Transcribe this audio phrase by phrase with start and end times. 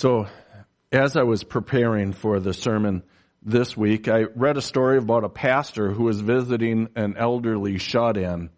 [0.00, 0.28] So,
[0.90, 3.02] as I was preparing for the sermon
[3.42, 8.48] this week, I read a story about a pastor who was visiting an elderly shut-in.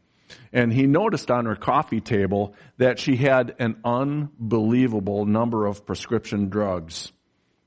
[0.53, 6.49] And he noticed on her coffee table that she had an unbelievable number of prescription
[6.49, 7.11] drugs.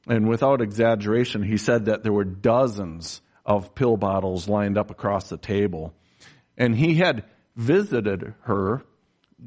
[0.07, 5.27] And without exaggeration, he said that there were dozens of pill bottles lined up across
[5.27, 5.93] the table.
[6.57, 7.25] And he had
[7.57, 8.83] visited her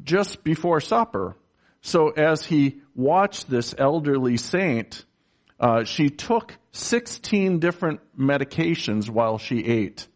[0.04, 1.34] just before supper.
[1.80, 5.04] So as he watched this elderly saint,
[5.60, 10.06] uh, she took 16 different medications while she ate.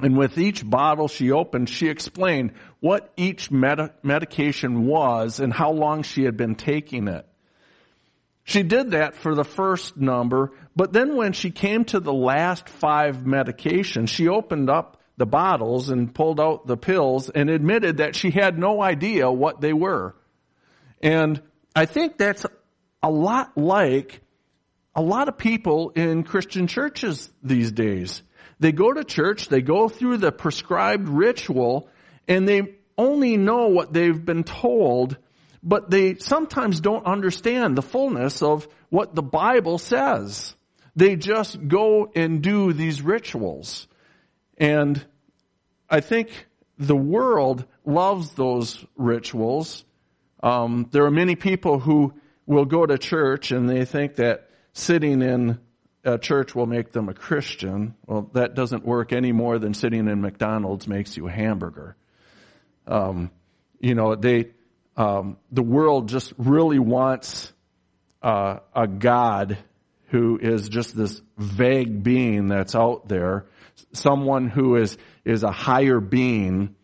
[0.00, 5.72] And with each bottle she opened, she explained what each med- medication was and how
[5.72, 7.26] long she had been taking it.
[8.44, 12.68] She did that for the first number, but then when she came to the last
[12.68, 18.14] five medications, she opened up the bottles and pulled out the pills and admitted that
[18.14, 20.14] she had no idea what they were.
[21.02, 21.42] And
[21.74, 22.46] I think that's
[23.02, 24.20] a lot like
[24.94, 28.22] a lot of people in Christian churches these days.
[28.58, 31.90] They go to church, they go through the prescribed ritual,
[32.26, 35.18] and they only know what they've been told,
[35.62, 40.54] but they sometimes don't understand the fullness of what the Bible says.
[40.94, 43.86] They just go and do these rituals.
[44.56, 45.04] And
[45.90, 46.30] I think
[46.78, 49.84] the world loves those rituals.
[50.42, 52.14] Um, there are many people who
[52.46, 55.58] will go to church and they think that sitting in
[56.04, 57.94] a church will make them a Christian.
[58.06, 61.96] Well, that doesn't work any more than sitting in McDonald's makes you a hamburger.
[62.86, 63.30] Um,
[63.80, 64.50] you know, they,
[64.96, 67.52] um, the world just really wants
[68.22, 69.58] uh, a God
[70.08, 73.46] who is just this vague being that's out there,
[73.92, 76.74] someone who is is a higher being,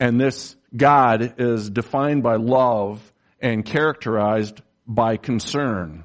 [0.00, 6.04] and this God is defined by love and characterized by concern.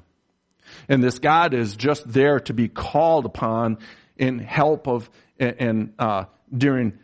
[0.88, 3.78] And this God is just there to be called upon
[4.16, 6.98] in help of and uh, during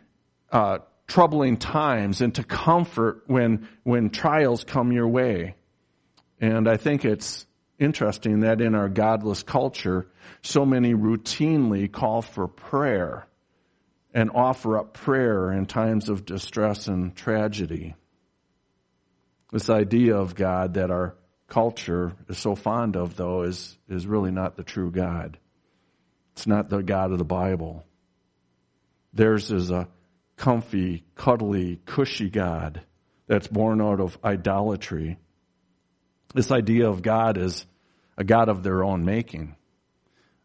[0.51, 5.55] uh, troubling times and to comfort when when trials come your way.
[6.39, 7.45] And I think it's
[7.79, 10.07] interesting that in our godless culture,
[10.43, 13.27] so many routinely call for prayer
[14.13, 17.95] and offer up prayer in times of distress and tragedy.
[19.51, 21.15] This idea of God that our
[21.47, 25.37] culture is so fond of, though, is, is really not the true God.
[26.33, 27.85] It's not the God of the Bible.
[29.13, 29.87] Theirs is a
[30.35, 32.81] comfy, cuddly, cushy God
[33.27, 35.17] that's born out of idolatry.
[36.33, 37.65] This idea of God is
[38.17, 39.55] a God of their own making.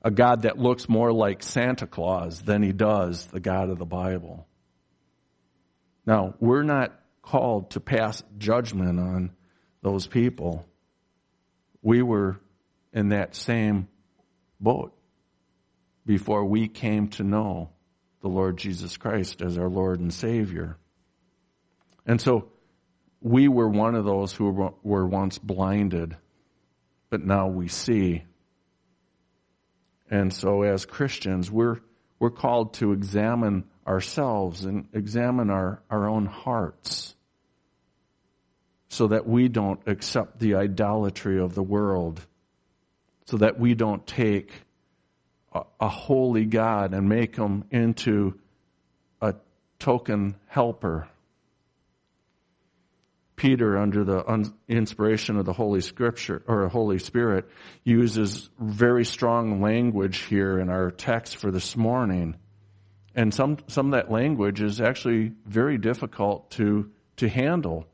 [0.05, 3.87] A God that looks more like Santa Claus than he does the God of the
[3.87, 4.47] Bible.
[6.05, 6.93] Now, we're not
[7.23, 9.31] called to pass judgment on
[9.83, 10.67] those people
[11.83, 12.41] we were
[12.93, 13.89] in that same
[14.61, 14.93] boat
[16.07, 17.71] before we came to know
[18.21, 20.79] the Lord Jesus Christ as our Lord and Savior.
[22.07, 22.49] And so
[23.21, 26.17] we were one of those who were once blinded,
[27.11, 28.25] but now we see.
[30.13, 31.79] And so as Christians, we're,
[32.19, 37.17] we're called to examine ourselves and examine our, our own hearts
[38.91, 42.21] so that we don't accept the idolatry of the world,
[43.25, 44.53] so that we don't take
[45.55, 48.39] a, a holy God and make him into
[49.23, 49.35] a
[49.79, 51.09] token helper.
[53.43, 57.49] Peter, under the inspiration of the Holy Scripture or Holy Spirit,
[57.83, 62.37] uses very strong language here in our text for this morning.
[63.17, 67.89] And some, some of that language is actually very difficult to, to handle.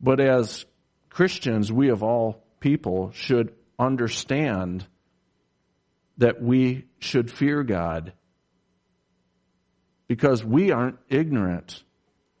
[0.00, 0.64] But as
[1.10, 4.86] Christians, we of all people should understand
[6.18, 8.12] that we should fear God
[10.06, 11.82] because we aren't ignorant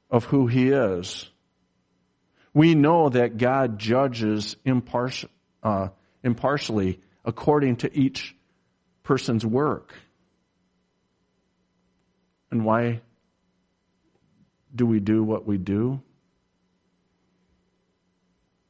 [0.08, 1.28] of who He is.
[2.54, 5.28] We know that God judges impartial,
[5.62, 5.88] uh,
[6.22, 8.34] impartially according to each
[9.02, 9.92] person's work.
[12.52, 13.00] And why
[14.74, 16.00] do we do what we do?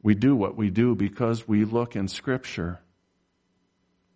[0.03, 2.81] We do what we do because we look in Scripture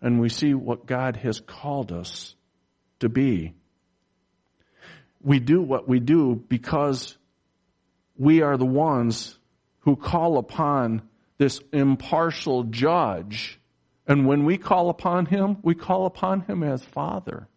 [0.00, 2.35] and we see what God has called us
[3.00, 3.55] to be.
[5.23, 7.17] We do what we do because
[8.17, 9.38] we are the ones
[9.81, 11.03] who call upon
[11.39, 13.61] this impartial judge.
[14.07, 17.49] And when we call upon him, we call upon him as Father.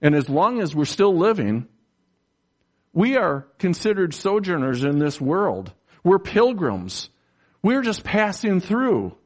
[0.00, 1.68] And as long as we're still living,
[2.92, 5.72] we are considered sojourners in this world.
[6.04, 7.08] We're pilgrims.
[7.62, 9.16] We're just passing through.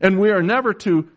[0.00, 1.08] And we are never to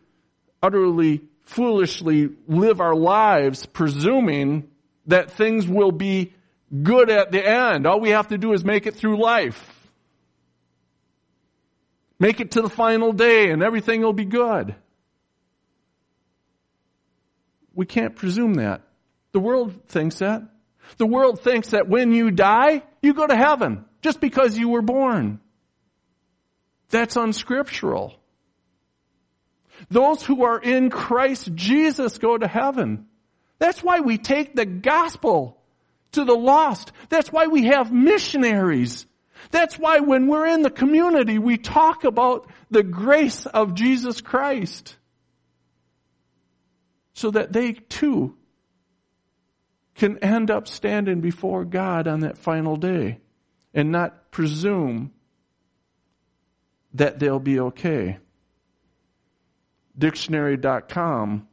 [0.63, 4.69] utterly foolishly live our lives presuming
[5.07, 6.33] that things will be
[6.83, 7.85] good at the end.
[7.85, 9.75] All we have to do is make it through life.
[12.19, 14.75] Make it to the final day and everything will be good.
[17.73, 18.81] We can't presume that.
[19.31, 20.43] The world thinks that.
[20.97, 24.81] The world thinks that when you die, you go to heaven just because you were
[24.81, 25.39] born.
[26.89, 28.15] That's unscriptural.
[29.89, 33.07] Those who are in Christ Jesus go to heaven.
[33.59, 35.58] That's why we take the gospel
[36.13, 36.91] to the lost.
[37.09, 39.05] That's why we have missionaries.
[39.51, 44.95] That's why when we're in the community, we talk about the grace of Jesus Christ.
[47.13, 48.37] So that they too
[49.95, 53.19] can end up standing before God on that final day
[53.73, 55.11] and not presume
[56.93, 58.17] that they'll be okay.
[59.97, 61.47] Dictionary.com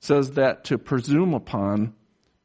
[0.00, 1.94] says that to presume upon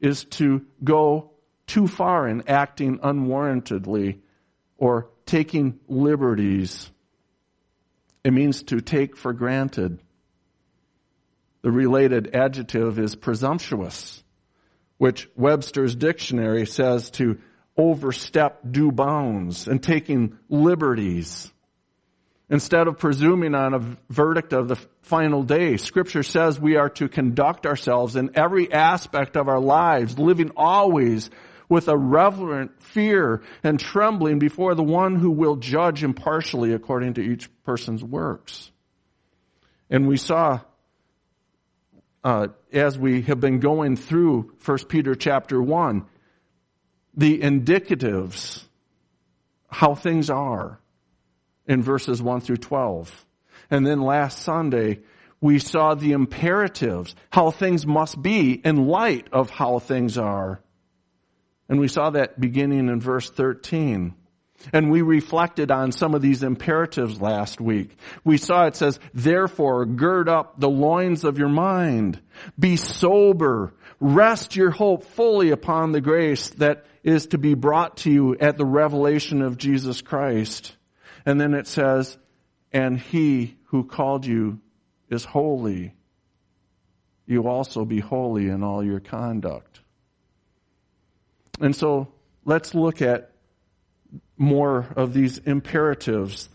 [0.01, 1.31] is to go
[1.67, 4.19] too far in acting unwarrantedly
[4.77, 6.89] or taking liberties.
[8.23, 9.99] It means to take for granted.
[11.61, 14.23] The related adjective is presumptuous
[14.97, 17.39] which Webster's dictionary says to
[17.77, 21.51] overstep due bounds and taking liberties.
[22.49, 27.09] Instead of presuming on a verdict of the final day, scripture says we are to
[27.09, 31.29] conduct ourselves in every aspect of our lives, living always
[31.69, 37.21] with a reverent fear and trembling before the one who will judge impartially according to
[37.21, 38.71] each person's works.
[39.89, 40.61] And we saw
[42.23, 46.05] uh, as we have been going through 1 Peter chapter 1,
[47.15, 48.63] the indicatives,
[49.69, 50.79] how things are
[51.67, 53.25] in verses 1 through 12.
[53.69, 54.99] And then last Sunday,
[55.39, 60.61] we saw the imperatives, how things must be in light of how things are.
[61.69, 64.13] And we saw that beginning in verse 13.
[64.73, 67.95] And we reflected on some of these imperatives last week.
[68.23, 72.19] We saw it says, therefore gird up the loins of your mind.
[72.57, 73.73] Be sober.
[73.99, 78.57] Rest your hope fully upon the grace that is to be brought to you at
[78.57, 80.75] the revelation of Jesus Christ.
[81.25, 82.17] And then it says,
[82.71, 84.59] and he who called you
[85.09, 85.93] is holy.
[87.25, 89.81] You also be holy in all your conduct.
[91.59, 92.07] And so
[92.45, 93.31] let's look at
[94.37, 96.49] more of these imperatives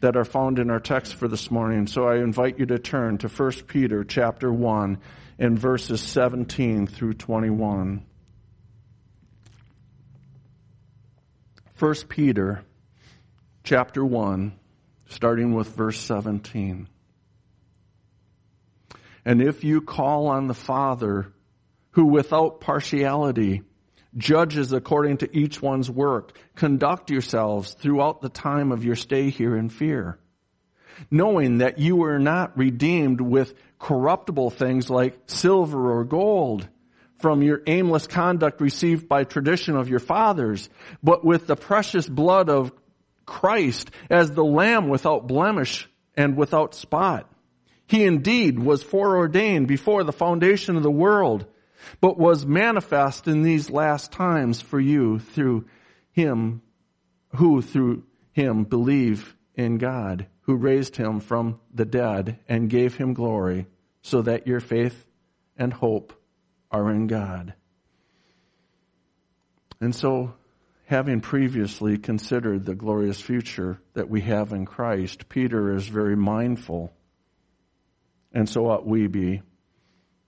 [0.00, 1.86] that are found in our text for this morning.
[1.86, 4.98] So I invite you to turn to 1 Peter chapter 1
[5.38, 8.04] and verses 17 through 21.
[11.78, 12.62] 1 Peter
[13.64, 14.52] chapter 1
[15.08, 16.88] starting with verse 17.
[19.24, 21.32] And if you call on the Father
[21.90, 23.62] who without partiality
[24.16, 26.38] judges according to each one's work.
[26.54, 30.18] Conduct yourselves throughout the time of your stay here in fear,
[31.10, 36.68] knowing that you were not redeemed with corruptible things like silver or gold
[37.18, 40.68] from your aimless conduct received by tradition of your fathers,
[41.02, 42.72] but with the precious blood of
[43.24, 47.30] Christ as the lamb without blemish and without spot.
[47.86, 51.46] He indeed was foreordained before the foundation of the world
[52.00, 55.66] but was manifest in these last times for you through
[56.12, 56.62] him
[57.36, 63.14] who through him believe in God, who raised him from the dead and gave him
[63.14, 63.66] glory,
[64.02, 65.06] so that your faith
[65.56, 66.12] and hope
[66.70, 67.54] are in God.
[69.80, 70.34] And so,
[70.86, 76.92] having previously considered the glorious future that we have in Christ, Peter is very mindful,
[78.32, 79.42] and so ought we be,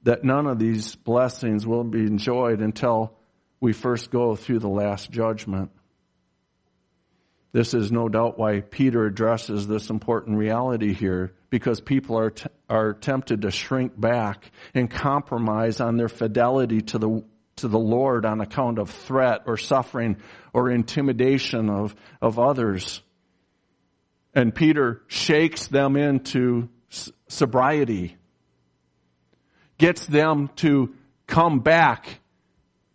[0.09, 3.13] that none of these blessings will be enjoyed until
[3.61, 5.71] we first go through the last judgment.
[7.53, 12.49] This is no doubt why Peter addresses this important reality here, because people are, t-
[12.71, 17.23] are tempted to shrink back and compromise on their fidelity to the,
[17.57, 20.17] to the Lord on account of threat or suffering
[20.55, 23.03] or intimidation of, of others.
[24.35, 26.71] And Peter shakes them into
[27.29, 28.17] sobriety
[29.79, 30.95] gets them to
[31.27, 32.21] come back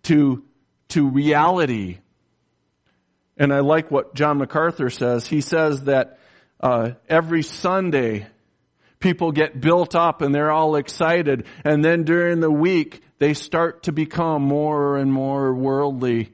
[0.04, 0.44] to,
[0.90, 1.98] to reality.
[3.38, 5.26] And I like what John MacArthur says.
[5.26, 6.20] He says that
[6.60, 8.28] uh, every Sunday
[9.00, 13.84] people get built up and they're all excited, and then during the week they start
[13.84, 16.32] to become more and more worldly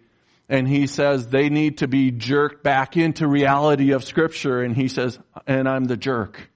[0.50, 4.88] and he says they need to be jerked back into reality of scripture and he
[4.88, 6.50] says, and I'm the jerk.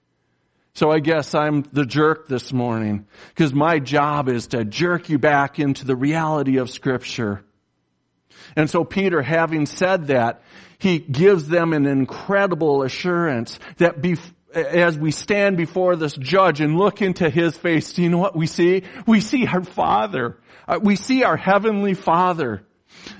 [0.75, 5.20] So I guess I'm the jerk this morning because my job is to jerk you
[5.20, 7.44] back into the reality of scripture.
[8.56, 10.42] And so Peter, having said that,
[10.80, 16.75] he gives them an incredible assurance that bef- as we stand before this judge and
[16.75, 18.82] look into his face, do you know what we see?
[19.06, 20.39] We see our Father.
[20.68, 22.65] Uh, we see our Heavenly Father.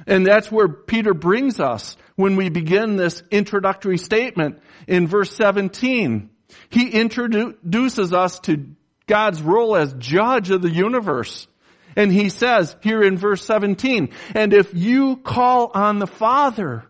[0.08, 6.32] And that's where Peter brings us when we begin this introductory statement in verse 17.
[6.70, 8.68] He introduces us to
[9.08, 11.48] God's role as judge of the universe.
[11.96, 16.86] And he says here in verse 17, and if you call on the Father,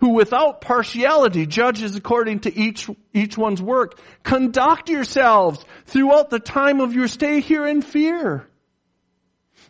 [0.00, 6.80] who without partiality judges according to each, each one's work, conduct yourselves throughout the time
[6.80, 8.48] of your stay here in fear.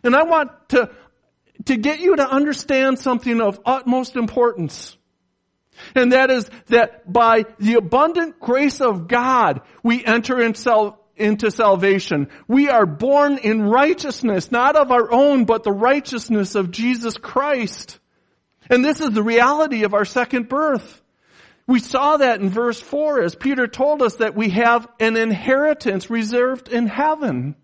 [0.03, 0.91] And I want to
[1.65, 4.95] to get you to understand something of utmost importance.
[5.95, 12.29] And that is that by the abundant grace of God, we enter into salvation.
[12.47, 17.99] We are born in righteousness, not of our own, but the righteousness of Jesus Christ.
[18.69, 21.01] And this is the reality of our second birth.
[21.65, 26.09] We saw that in verse 4 as Peter told us that we have an inheritance
[26.09, 27.55] reserved in heaven.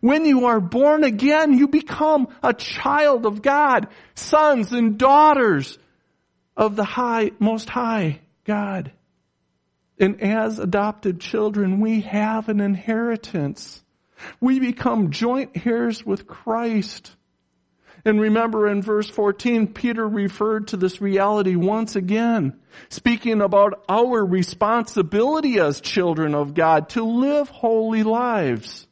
[0.00, 5.78] When you are born again, you become a child of God, sons and daughters
[6.56, 8.92] of the high, most high God.
[9.98, 13.82] And as adopted children, we have an inheritance.
[14.40, 17.14] We become joint heirs with Christ.
[18.04, 22.56] And remember in verse 14, Peter referred to this reality once again,
[22.88, 28.86] speaking about our responsibility as children of God to live holy lives.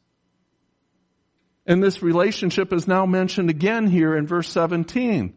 [1.66, 5.34] And this relationship is now mentioned again here in verse 17.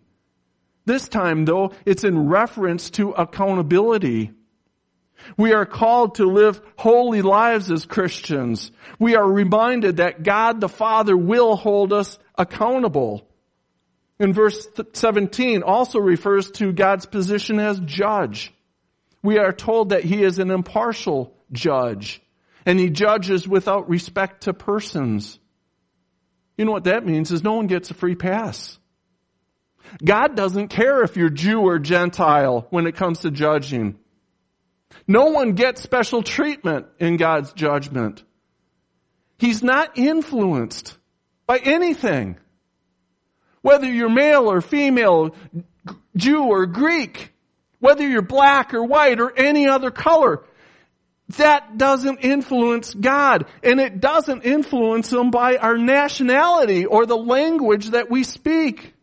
[0.87, 4.31] This time though, it's in reference to accountability.
[5.35, 8.71] We are called to live holy lives as Christians.
[8.97, 13.27] We are reminded that God the Father will hold us accountable.
[14.17, 18.53] In verse 17 also refers to God's position as judge.
[19.21, 22.21] We are told that He is an impartial judge
[22.65, 25.37] and He judges without respect to persons.
[26.57, 28.79] You know what that means is no one gets a free pass.
[30.03, 33.97] God doesn't care if you're Jew or Gentile when it comes to judging.
[35.07, 38.23] No one gets special treatment in God's judgment.
[39.37, 40.97] He's not influenced
[41.45, 42.37] by anything.
[43.61, 45.35] Whether you're male or female,
[46.15, 47.33] Jew or Greek,
[47.79, 50.43] whether you're black or white or any other color,
[51.37, 53.45] that doesn't influence God.
[53.61, 58.93] And it doesn't influence Him by our nationality or the language that we speak.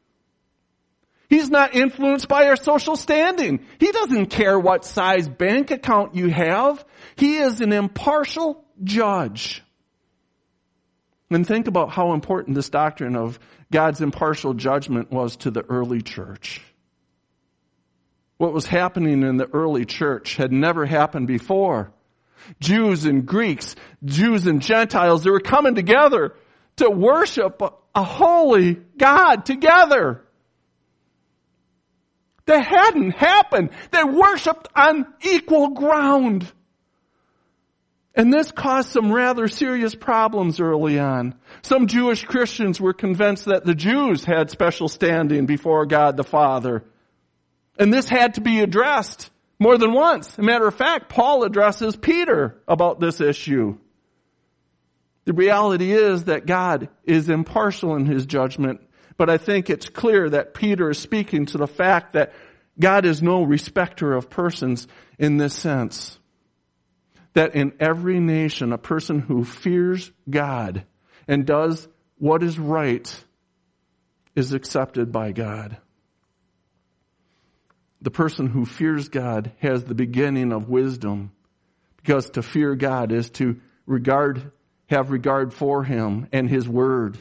[1.34, 3.66] He's not influenced by our social standing.
[3.80, 6.84] He doesn't care what size bank account you have.
[7.16, 9.60] He is an impartial judge.
[11.30, 13.40] And think about how important this doctrine of
[13.72, 16.62] God's impartial judgment was to the early church.
[18.36, 21.92] What was happening in the early church had never happened before.
[22.60, 23.74] Jews and Greeks,
[24.04, 26.36] Jews and Gentiles, they were coming together
[26.76, 27.60] to worship
[27.92, 30.20] a holy God together.
[32.46, 33.70] That hadn't happened.
[33.90, 36.50] They worshiped on equal ground.
[38.14, 41.34] And this caused some rather serious problems early on.
[41.62, 46.84] Some Jewish Christians were convinced that the Jews had special standing before God the Father.
[47.78, 49.30] And this had to be addressed.
[49.58, 50.28] More than once.
[50.28, 53.78] As a matter of fact, Paul addresses Peter about this issue.
[55.24, 58.80] The reality is that God is impartial in his judgment,
[59.16, 62.32] but I think it's clear that Peter is speaking to the fact that
[62.78, 66.18] God is no respecter of persons in this sense.
[67.34, 70.84] That in every nation, a person who fears God
[71.26, 73.24] and does what is right
[74.34, 75.78] is accepted by God
[78.04, 81.32] the person who fears God has the beginning of wisdom
[81.96, 84.52] because to fear God is to regard,
[84.90, 87.16] have regard for Him and His Word.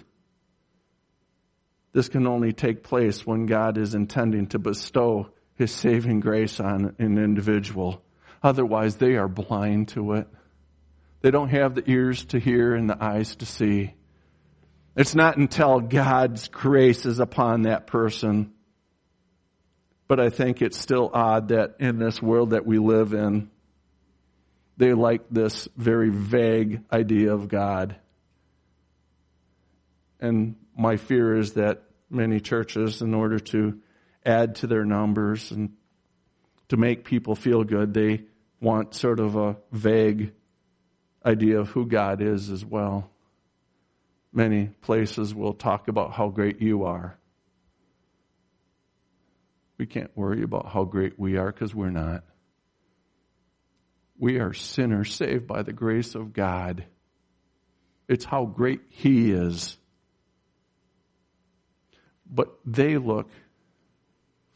[1.94, 6.96] This can only take place when God is intending to bestow His saving grace on
[7.00, 8.04] an individual.
[8.42, 10.28] Otherwise, they are blind to it.
[11.22, 13.94] They don't have the ears to hear and the eyes to see.
[14.96, 18.54] It's not until God's grace is upon that person
[20.08, 23.50] but I think it's still odd that in this world that we live in,
[24.78, 27.96] they like this very vague idea of God.
[30.24, 33.82] And my fear is that many churches, in order to
[34.26, 35.74] add to their numbers and
[36.70, 37.94] to make people feel good.
[37.94, 38.24] They
[38.62, 40.32] want sort of a vague
[41.26, 43.12] idea of who God is as well.
[44.32, 47.20] Many places will talk about how great you are.
[49.78, 52.24] We can't worry about how great we are because we're not.
[54.18, 56.86] We are sinners saved by the grace of God.
[58.08, 59.78] It's how great He is.
[62.34, 63.30] But they look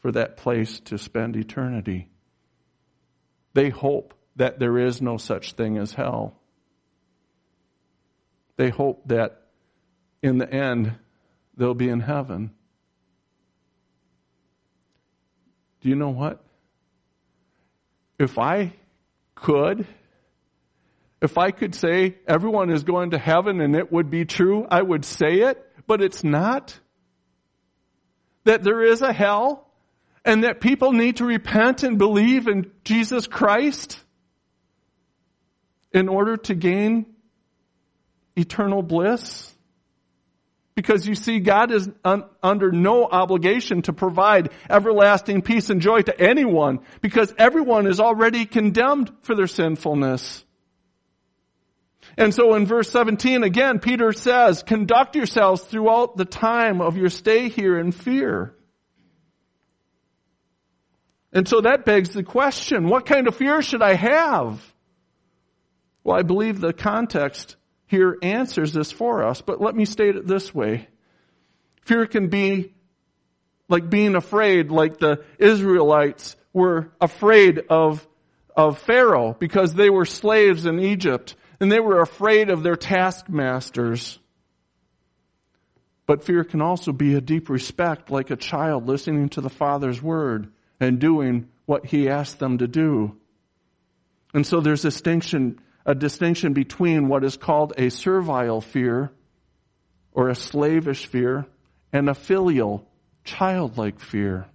[0.00, 2.08] for that place to spend eternity.
[3.54, 6.34] They hope that there is no such thing as hell.
[8.56, 9.42] They hope that
[10.22, 10.94] in the end
[11.56, 12.50] they'll be in heaven.
[15.80, 16.42] Do you know what?
[18.18, 18.72] If I
[19.36, 19.86] could,
[21.22, 24.82] if I could say everyone is going to heaven and it would be true, I
[24.82, 26.78] would say it, but it's not.
[28.48, 29.68] That there is a hell
[30.24, 34.00] and that people need to repent and believe in Jesus Christ
[35.92, 37.04] in order to gain
[38.36, 39.54] eternal bliss.
[40.74, 46.00] Because you see, God is un- under no obligation to provide everlasting peace and joy
[46.00, 50.42] to anyone because everyone is already condemned for their sinfulness.
[52.18, 57.10] And so in verse 17 again, Peter says, conduct yourselves throughout the time of your
[57.10, 58.56] stay here in fear.
[61.32, 64.60] And so that begs the question, what kind of fear should I have?
[66.02, 67.54] Well, I believe the context
[67.86, 70.88] here answers this for us, but let me state it this way.
[71.82, 72.74] Fear can be
[73.68, 78.04] like being afraid, like the Israelites were afraid of,
[78.56, 84.18] of Pharaoh because they were slaves in Egypt and they were afraid of their taskmasters.
[86.06, 90.00] But fear can also be a deep respect, like a child listening to the Father's
[90.00, 93.16] word and doing what he asked them to do.
[94.32, 99.10] And so there's a distinction a distinction between what is called a servile fear
[100.12, 101.46] or a slavish fear
[101.94, 102.86] and a filial,
[103.24, 104.46] childlike fear.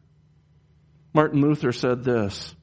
[1.12, 2.54] Martin Luther said this,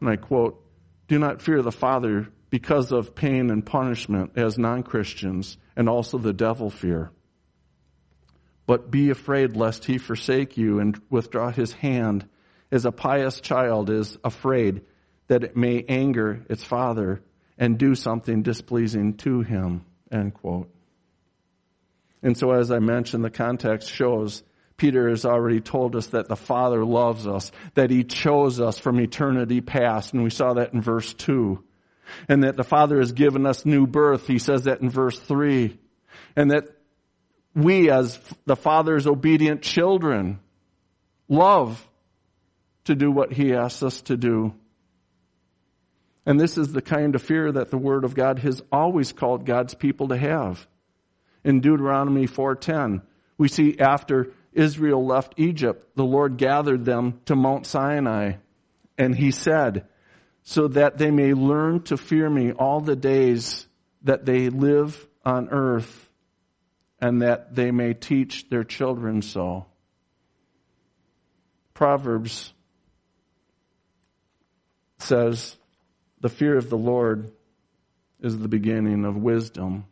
[0.00, 0.64] and I quote,
[1.08, 6.18] Do not fear the Father because of pain and punishment as non Christians, and also
[6.18, 7.10] the devil fear.
[8.66, 12.28] But be afraid lest he forsake you and withdraw his hand,
[12.70, 14.82] as a pious child is afraid
[15.28, 17.22] that it may anger its father
[17.56, 20.68] and do something displeasing to him, end quote.
[22.22, 24.42] And so as I mentioned, the context shows
[24.76, 29.00] Peter has already told us that the Father loves us, that He chose us from
[29.00, 31.62] eternity past, and we saw that in verse 2.
[32.28, 35.78] And that the Father has given us new birth, He says that in verse 3.
[36.36, 36.64] And that
[37.54, 40.40] we as the Father's obedient children
[41.28, 41.86] love
[42.84, 44.54] to do what He asks us to do.
[46.24, 49.44] And this is the kind of fear that the Word of God has always called
[49.44, 50.66] God's people to have.
[51.44, 53.02] In Deuteronomy 4.10,
[53.36, 58.34] we see after Israel left Egypt, the Lord gathered them to Mount Sinai.
[58.96, 59.86] And he said,
[60.44, 63.66] so that they may learn to fear me all the days
[64.02, 66.08] that they live on earth
[67.00, 69.66] and that they may teach their children so.
[71.74, 72.52] Proverbs
[74.98, 75.56] says,
[76.20, 77.32] the fear of the Lord
[78.20, 79.84] is the beginning of wisdom.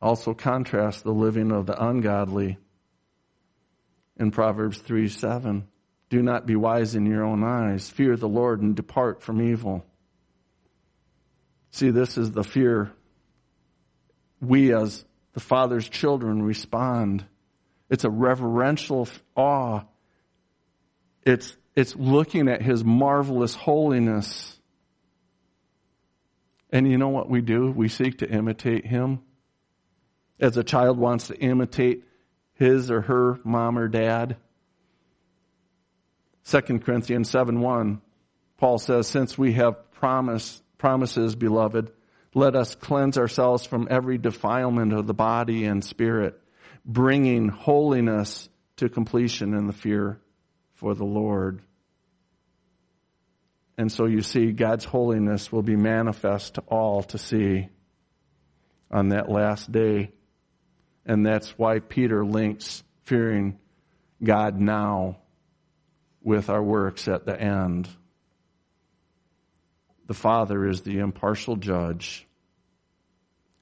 [0.00, 2.58] Also contrast the living of the ungodly
[4.18, 5.66] in Proverbs 3 7.
[6.12, 7.88] Do not be wise in your own eyes.
[7.88, 9.82] Fear the Lord and depart from evil.
[11.70, 12.92] See, this is the fear
[14.38, 17.24] we as the Father's children respond.
[17.88, 19.84] It's a reverential awe.
[21.22, 24.60] It's it's looking at His marvelous holiness.
[26.68, 27.70] And you know what we do?
[27.70, 29.22] We seek to imitate Him.
[30.38, 32.04] As a child wants to imitate
[32.52, 34.36] his or her mom or dad.
[36.44, 38.00] 2 Corinthians 7 1,
[38.58, 41.92] Paul says, Since we have promise, promises, beloved,
[42.34, 46.40] let us cleanse ourselves from every defilement of the body and spirit,
[46.84, 50.20] bringing holiness to completion in the fear
[50.74, 51.62] for the Lord.
[53.78, 57.68] And so you see, God's holiness will be manifest to all to see
[58.90, 60.12] on that last day.
[61.06, 63.58] And that's why Peter links fearing
[64.22, 65.21] God now
[66.22, 67.88] with our works at the end.
[70.06, 72.26] The Father is the impartial judge.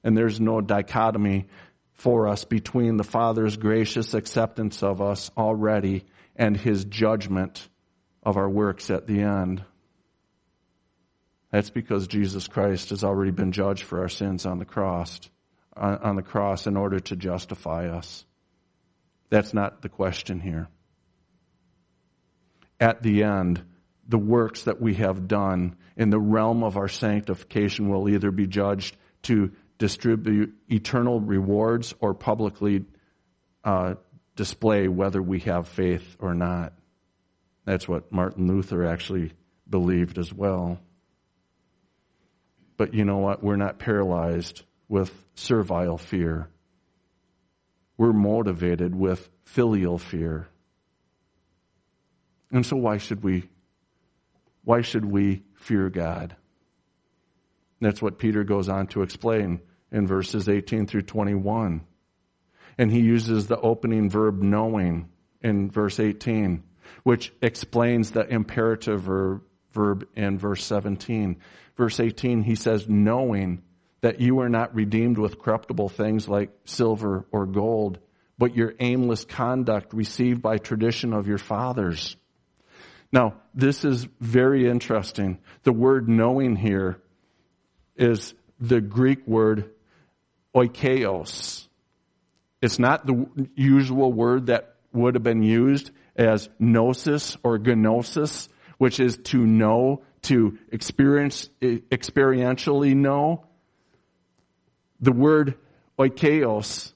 [0.03, 1.47] And there's no dichotomy
[1.93, 7.67] for us between the Father's gracious acceptance of us already and his judgment
[8.23, 9.63] of our works at the end.
[11.51, 15.19] That's because Jesus Christ has already been judged for our sins on the cross,
[15.75, 18.25] uh, on the cross in order to justify us.
[19.29, 20.69] That's not the question here.
[22.81, 23.63] At the end,
[24.07, 28.47] the works that we have done in the realm of our sanctification will either be
[28.47, 32.85] judged to distribute eternal rewards or publicly
[33.63, 33.93] uh,
[34.35, 36.73] display whether we have faith or not.
[37.65, 39.33] That's what Martin Luther actually
[39.69, 40.79] believed as well.
[42.77, 43.43] But you know what?
[43.43, 46.49] We're not paralyzed with servile fear.
[47.95, 50.47] We're motivated with filial fear.
[52.51, 53.49] And so why should we
[54.63, 56.35] why should we fear God?
[57.79, 59.61] That's what Peter goes on to explain
[59.91, 61.81] in verses 18 through 21.
[62.77, 65.09] And he uses the opening verb knowing
[65.41, 66.63] in verse 18,
[67.03, 71.37] which explains the imperative verb, verb in verse 17.
[71.75, 73.63] Verse 18, he says, knowing
[74.01, 77.99] that you are not redeemed with corruptible things like silver or gold,
[78.37, 82.15] but your aimless conduct received by tradition of your fathers.
[83.11, 85.39] Now, this is very interesting.
[85.63, 87.01] The word knowing here
[87.97, 89.71] is the Greek word
[90.55, 91.67] oikeos.
[92.61, 98.47] It's not the usual word that would have been used as gnosis or gnosis,
[98.77, 103.45] which is to know, to experience, experientially know.
[104.99, 105.55] The word
[105.97, 106.93] oikeos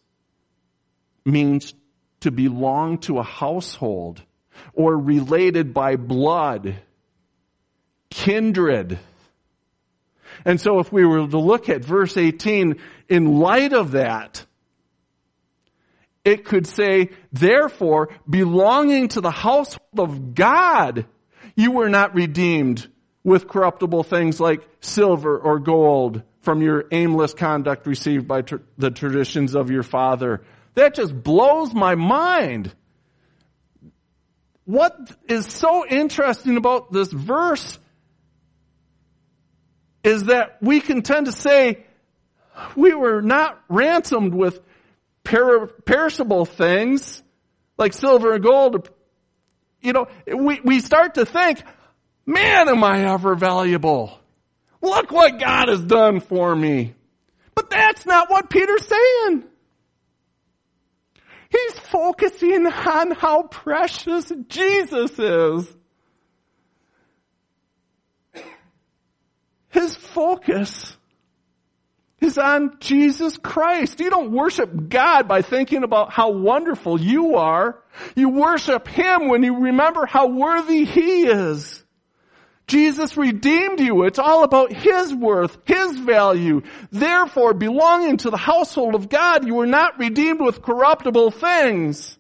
[1.26, 1.74] means
[2.22, 4.22] to belong to a household
[4.74, 6.76] or related by blood,
[8.10, 9.00] kindred.
[10.44, 14.46] And so if we were to look at verse 18 in light of that,
[16.24, 21.06] it could say, therefore, belonging to the household of God,
[21.56, 22.88] you were not redeemed
[23.24, 28.92] with corruptible things like silver or gold from your aimless conduct received by tr- the
[28.92, 30.44] traditions of your father.
[30.76, 32.74] That just blows my mind.
[34.66, 34.98] What
[35.28, 37.78] is so interesting about this verse
[40.04, 41.86] is that we can tend to say
[42.76, 44.60] we were not ransomed with
[45.24, 47.22] per- perishable things
[47.78, 48.90] like silver and gold.
[49.82, 51.62] You know, we, we start to think,
[52.26, 54.18] man, am I ever valuable?
[54.82, 56.96] Look what God has done for me.
[57.54, 59.44] But that's not what Peter's saying.
[61.56, 65.68] He's focusing on how precious Jesus is.
[69.70, 70.98] His focus
[72.20, 74.00] is on Jesus Christ.
[74.00, 77.80] You don't worship God by thinking about how wonderful you are.
[78.16, 81.85] You worship Him when you remember how worthy He is.
[82.68, 84.04] Jesus redeemed you.
[84.04, 86.62] It's all about His worth, His value.
[86.92, 92.18] Therefore, belonging to the household of God, you were not redeemed with corruptible things.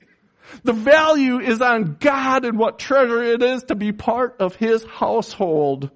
[0.63, 4.83] The value is on God and what treasure it is to be part of His
[4.83, 5.89] household.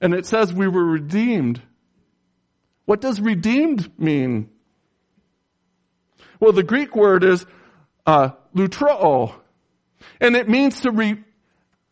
[0.00, 1.60] And it says we were redeemed.
[2.84, 4.50] What does redeemed mean?
[6.40, 7.46] Well, the Greek word is
[8.04, 9.32] uh, lutroo,
[10.20, 11.22] and it means to re,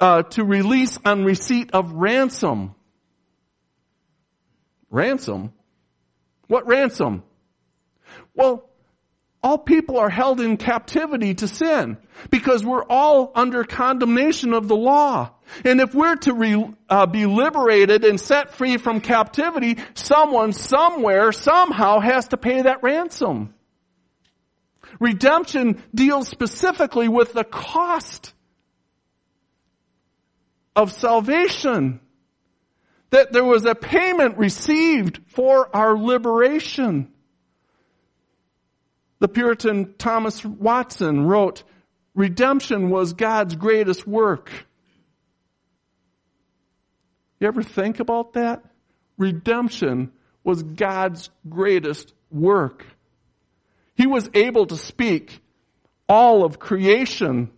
[0.00, 2.74] uh, to release on receipt of ransom.
[4.90, 5.52] Ransom?
[6.48, 7.22] What ransom?
[8.34, 8.68] Well,
[9.42, 11.96] all people are held in captivity to sin
[12.30, 15.30] because we're all under condemnation of the law.
[15.64, 21.32] And if we're to re, uh, be liberated and set free from captivity, someone somewhere
[21.32, 23.54] somehow has to pay that ransom.
[24.98, 28.34] Redemption deals specifically with the cost
[30.74, 32.00] of salvation.
[33.10, 37.12] That there was a payment received for our liberation.
[39.18, 41.64] The Puritan Thomas Watson wrote,
[42.14, 44.50] redemption was God's greatest work.
[47.40, 48.62] You ever think about that?
[49.18, 50.12] Redemption
[50.44, 52.84] was God's greatest work.
[53.94, 55.40] He was able to speak
[56.08, 57.50] all of creation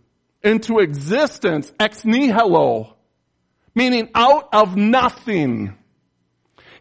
[0.43, 2.95] into existence ex nihilo,
[3.75, 5.75] meaning out of nothing.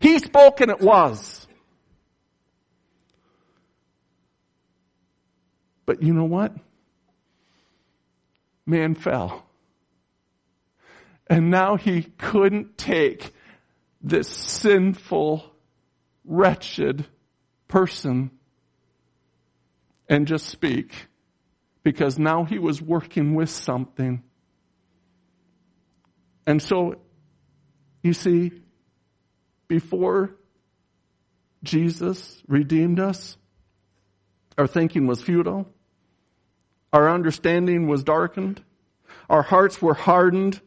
[0.01, 1.47] He spoke and it was.
[5.87, 6.55] But you know what?
[8.67, 9.47] Man fell.
[11.29, 13.33] And now he couldn't take
[14.01, 15.45] this sinful,
[16.25, 17.07] wretched
[17.69, 18.31] person
[20.09, 20.93] and just speak
[21.83, 24.23] because now he was working with something.
[26.47, 26.97] And so,
[28.03, 28.53] you see,
[29.69, 30.35] before
[31.63, 33.37] Jesus redeemed us,
[34.59, 35.69] our thinking was futile.
[36.93, 38.63] Our understanding was darkened.
[39.31, 40.61] Our hearts were hardened.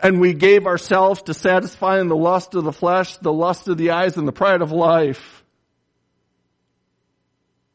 [0.00, 3.90] And we gave ourselves to satisfying the lust of the flesh, the lust of the
[3.90, 5.42] eyes, and the pride of life.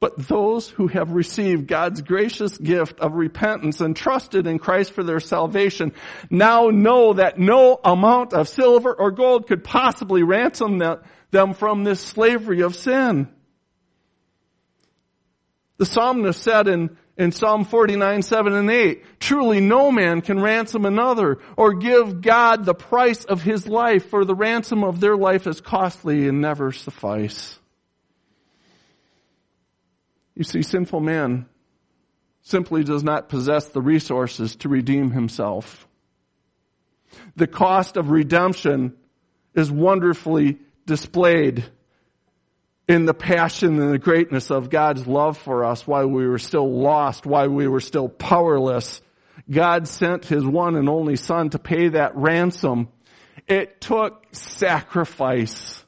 [0.03, 5.01] But those who have received God's gracious gift of repentance and trusted in Christ for
[5.01, 5.93] their salvation
[6.29, 10.81] now know that no amount of silver or gold could possibly ransom
[11.31, 13.29] them from this slavery of sin.
[15.77, 20.85] The psalmist said in, in Psalm 49, 7 and 8, truly no man can ransom
[20.85, 25.47] another or give God the price of his life for the ransom of their life
[25.47, 27.57] is costly and never suffice.
[30.35, 31.47] You see, sinful man
[32.41, 35.87] simply does not possess the resources to redeem himself.
[37.35, 38.95] The cost of redemption
[39.53, 41.63] is wonderfully displayed
[42.87, 46.69] in the passion and the greatness of God's love for us while we were still
[46.69, 49.01] lost, while we were still powerless.
[49.49, 52.89] God sent His one and only Son to pay that ransom.
[53.47, 55.83] It took sacrifice.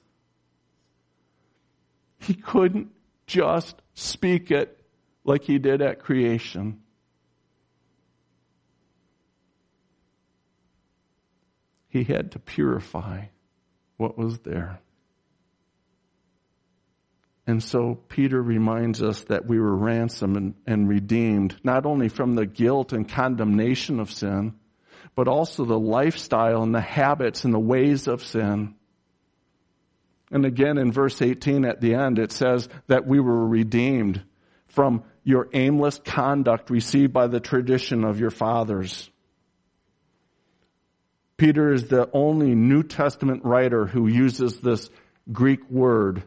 [2.19, 2.89] He couldn't
[3.27, 4.79] just speak it
[5.23, 6.81] like he did at creation.
[11.89, 13.25] He had to purify
[13.97, 14.79] what was there.
[17.47, 22.33] And so Peter reminds us that we were ransomed and, and, redeemed, not only from
[22.33, 24.55] the guilt and condemnation of sin,
[25.15, 28.75] but also the lifestyle and the habits and the ways of sin.
[30.31, 34.23] And again in verse 18 at the end, it says that we were redeemed
[34.67, 39.09] from your aimless conduct received by the tradition of your fathers.
[41.37, 44.89] Peter is the only New Testament writer who uses this
[45.31, 46.23] Greek word.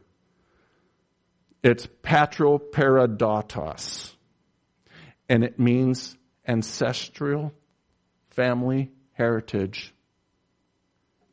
[1.62, 4.12] It's patroparadotos.
[5.28, 7.52] And it means ancestral
[8.30, 9.92] family heritage.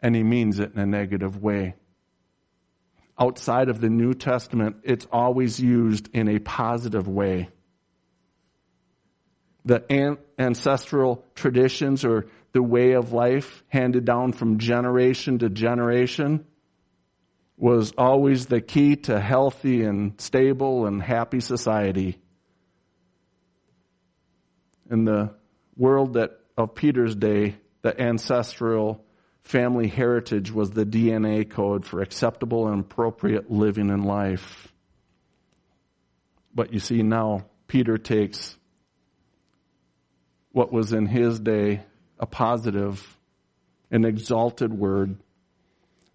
[0.01, 1.75] And he means it in a negative way
[3.19, 7.49] outside of the New Testament, it's always used in a positive way.
[9.63, 16.45] The an- ancestral traditions or the way of life handed down from generation to generation
[17.57, 22.17] was always the key to healthy and stable and happy society.
[24.89, 25.33] In the
[25.77, 29.04] world that of Peter's day, the ancestral
[29.45, 34.67] family heritage was the DNA code for acceptable and appropriate living in life.
[36.53, 38.57] But you see now, Peter takes
[40.51, 41.81] what was in his day
[42.19, 43.17] a positive,
[43.91, 45.17] an exalted word,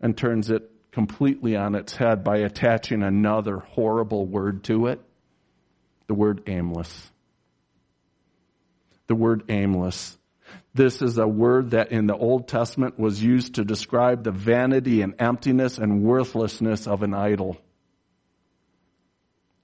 [0.01, 5.01] and turns it completely on its head by attaching another horrible word to it
[6.11, 7.09] the word aimless.
[9.07, 10.19] The word aimless.
[10.75, 15.03] This is a word that in the Old Testament was used to describe the vanity
[15.03, 17.57] and emptiness and worthlessness of an idol.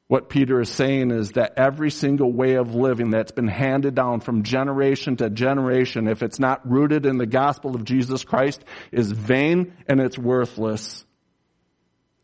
[0.08, 4.20] What Peter is saying is that every single way of living that's been handed down
[4.20, 9.10] from generation to generation, if it's not rooted in the gospel of Jesus Christ, is
[9.10, 11.04] vain and it's worthless.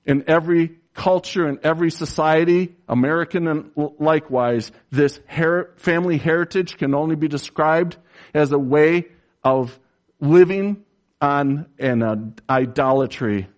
[0.06, 7.16] In every culture and every society, American and likewise, this her- family heritage can only
[7.16, 7.96] be described
[8.34, 9.06] as a way
[9.42, 9.78] of
[10.20, 10.84] living
[11.20, 12.16] on an uh,
[12.48, 13.48] idolatry,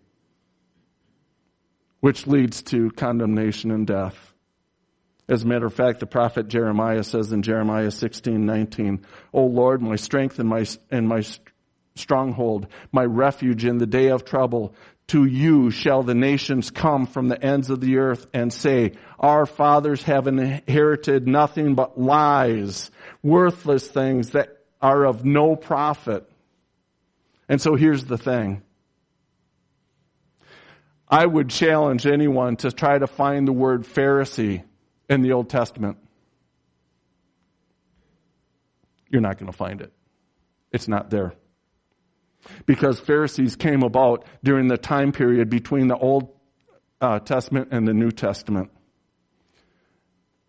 [2.00, 4.34] which leads to condemnation and death.
[5.28, 9.80] As a matter of fact, the prophet Jeremiah says in Jeremiah 16, 19, O Lord,
[9.80, 11.22] my strength and my, and my
[11.96, 14.74] stronghold, my refuge in the day of trouble,
[15.06, 19.46] to you shall the nations come from the ends of the earth and say, our
[19.46, 22.90] fathers have inherited nothing but lies,
[23.22, 24.54] worthless things that
[24.85, 26.31] are of no profit.
[27.49, 28.61] And so here's the thing.
[31.09, 34.62] I would challenge anyone to try to find the word Pharisee
[35.09, 35.97] in the Old Testament.
[39.09, 39.90] You're not going to find it.
[40.70, 41.33] It's not there.
[42.66, 46.29] Because Pharisees came about during the time period between the Old
[47.01, 48.70] uh, Testament and the New Testament.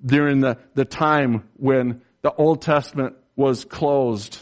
[0.05, 4.39] During the, the time when the Old Testament was closed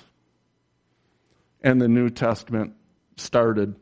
[1.63, 2.73] and the New Testament
[3.15, 3.75] started.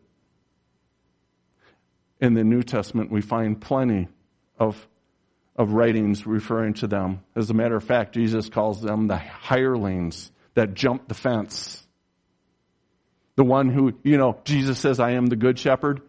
[2.19, 4.07] In the New Testament, we find plenty
[4.59, 4.87] of,
[5.55, 7.21] of writings referring to them.
[7.35, 11.83] As a matter of fact, Jesus calls them the hirelings that jump the fence.
[13.35, 16.01] The one who, you know, Jesus says, I am the good shepherd.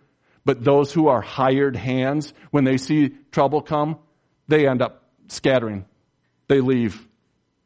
[0.45, 3.99] But those who are hired hands, when they see trouble come,
[4.49, 5.87] they end up scattering.
[6.49, 7.07] They leave.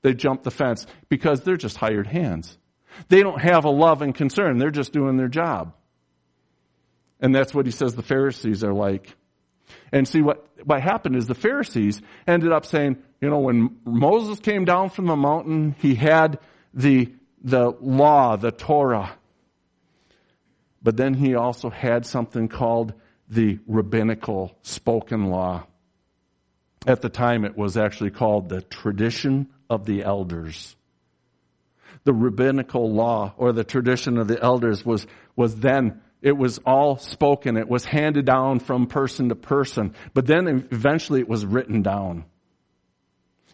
[0.07, 2.57] They jump the fence because they're just hired hands.
[3.09, 4.57] They don't have a love and concern.
[4.57, 5.75] They're just doing their job.
[7.19, 9.17] And that's what he says the Pharisees are like.
[9.91, 14.39] And see what, what happened is the Pharisees ended up saying, you know, when Moses
[14.39, 16.39] came down from the mountain, he had
[16.73, 19.11] the, the law, the Torah.
[20.85, 22.95] But then he also had something called
[23.29, 25.67] the rabbinical spoken law.
[26.87, 30.77] At the time, it was actually called the tradition of the elders.
[32.05, 36.99] The rabbinical law or the tradition of the elders was, was then, it was all
[36.99, 37.57] spoken.
[37.57, 39.95] It was handed down from person to person.
[40.15, 42.25] But then eventually it was written down.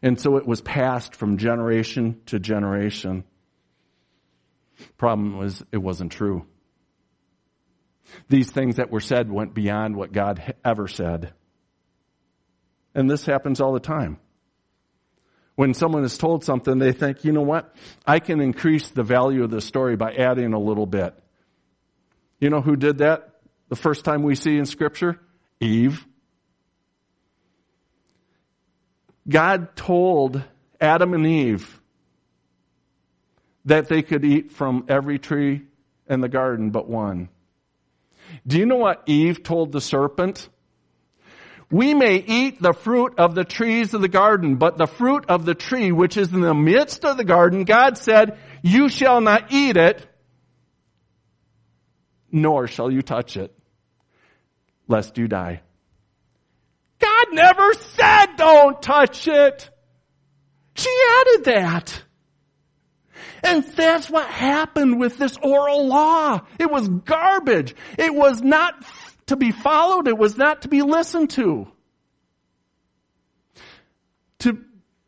[0.03, 3.25] And so it was passed from generation to generation.
[4.99, 6.45] Problem was, it wasn't true.
[8.29, 11.33] These things that were said went beyond what God ever said.
[12.95, 14.19] And this happens all the time.
[15.55, 17.75] When someone is told something, they think, you know what?
[18.07, 21.15] I can increase the value of the story by adding a little bit.
[22.41, 25.21] You know who did that the first time we see in Scripture?
[25.61, 26.07] Eve.
[29.29, 30.43] God told
[30.81, 31.81] Adam and Eve
[33.67, 35.63] that they could eat from every tree
[36.09, 37.29] in the garden but one.
[38.47, 40.49] Do you know what Eve told the serpent?
[41.73, 45.47] We may eat the fruit of the trees of the garden, but the fruit of
[45.47, 49.51] the tree which is in the midst of the garden, God said, you shall not
[49.53, 50.07] eat it,
[52.31, 53.57] nor shall you touch it,
[54.87, 55.63] lest you die.
[56.99, 59.71] God never said don't touch it.
[60.75, 62.03] She added that.
[63.43, 66.43] And that's what happened with this oral law.
[66.59, 67.75] It was garbage.
[67.99, 68.85] It was not
[69.27, 70.09] to be followed.
[70.09, 71.69] It was not to be listened to.
[74.41, 74.59] To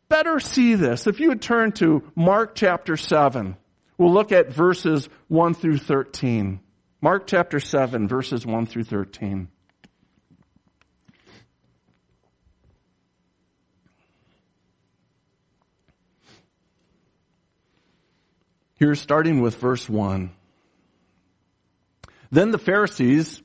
[0.07, 3.57] better see this, if you would turn to Mark chapter 7,
[3.97, 6.59] we'll look at verses 1 through 13.
[7.01, 9.49] Mark chapter 7, verses 1 through 13.
[18.77, 20.31] Here, starting with verse 1.
[22.31, 23.41] Then the Pharisees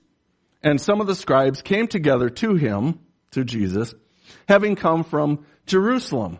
[0.62, 3.00] and some of the scribes came together to him,
[3.32, 3.94] to Jesus,
[4.48, 6.38] having come from Jerusalem.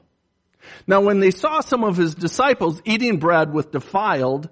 [0.86, 4.48] Now when they saw some of his disciples eating bread with defiled,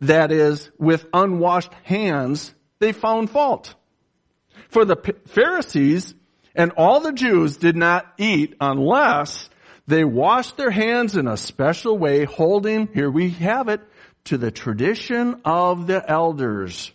[0.00, 3.74] that is, with unwashed hands, they found fault.
[4.68, 6.14] For the Pharisees
[6.54, 9.48] and all the Jews did not eat unless
[9.86, 13.80] they washed their hands in a special way, holding, here we have it,
[14.24, 16.92] to the tradition of the elders.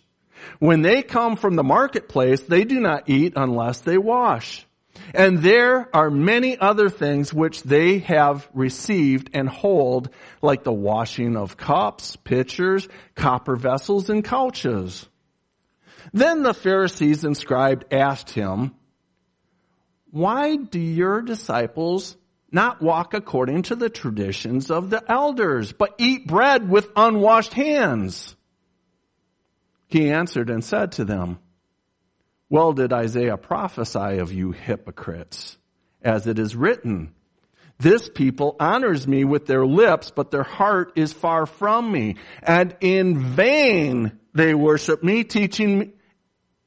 [0.58, 4.66] When they come from the marketplace, they do not eat unless they wash.
[5.14, 10.10] And there are many other things which they have received and hold,
[10.42, 15.06] like the washing of cups, pitchers, copper vessels, and couches.
[16.12, 18.74] Then the Pharisees and scribes asked him,
[20.16, 22.16] why do your disciples
[22.50, 28.34] not walk according to the traditions of the elders, but eat bread with unwashed hands?
[29.88, 31.38] He answered and said to them,
[32.50, 35.56] Well did Isaiah prophesy of you hypocrites,
[36.02, 37.14] as it is written,
[37.78, 42.74] This people honors me with their lips, but their heart is far from me, and
[42.80, 45.92] in vain they worship me, teaching,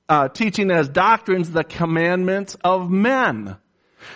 [0.08, 3.58] uh, teaching as doctrines the commandments of men.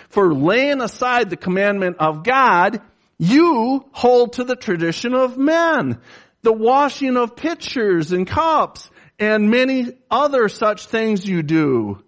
[0.08, 2.80] For laying aside the commandment of God,
[3.18, 6.00] you hold to the tradition of men,
[6.42, 12.02] the washing of pitchers and cups, and many other such things you do.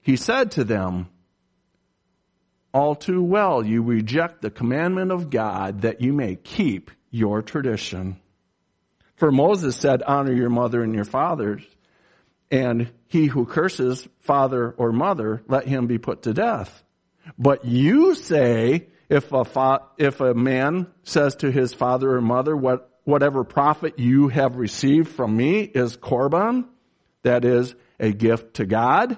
[0.00, 1.08] He said to them,
[2.72, 8.20] all too well you reject the commandment of God that you may keep your tradition.
[9.16, 11.62] For Moses said, honor your mother and your fathers,
[12.50, 16.84] and he who curses father or mother, let him be put to death.
[17.38, 22.54] But you say, if a, fa- if a man says to his father or mother,
[22.54, 26.66] what whatever profit you have received from me is korban,
[27.22, 29.16] that is a gift to God,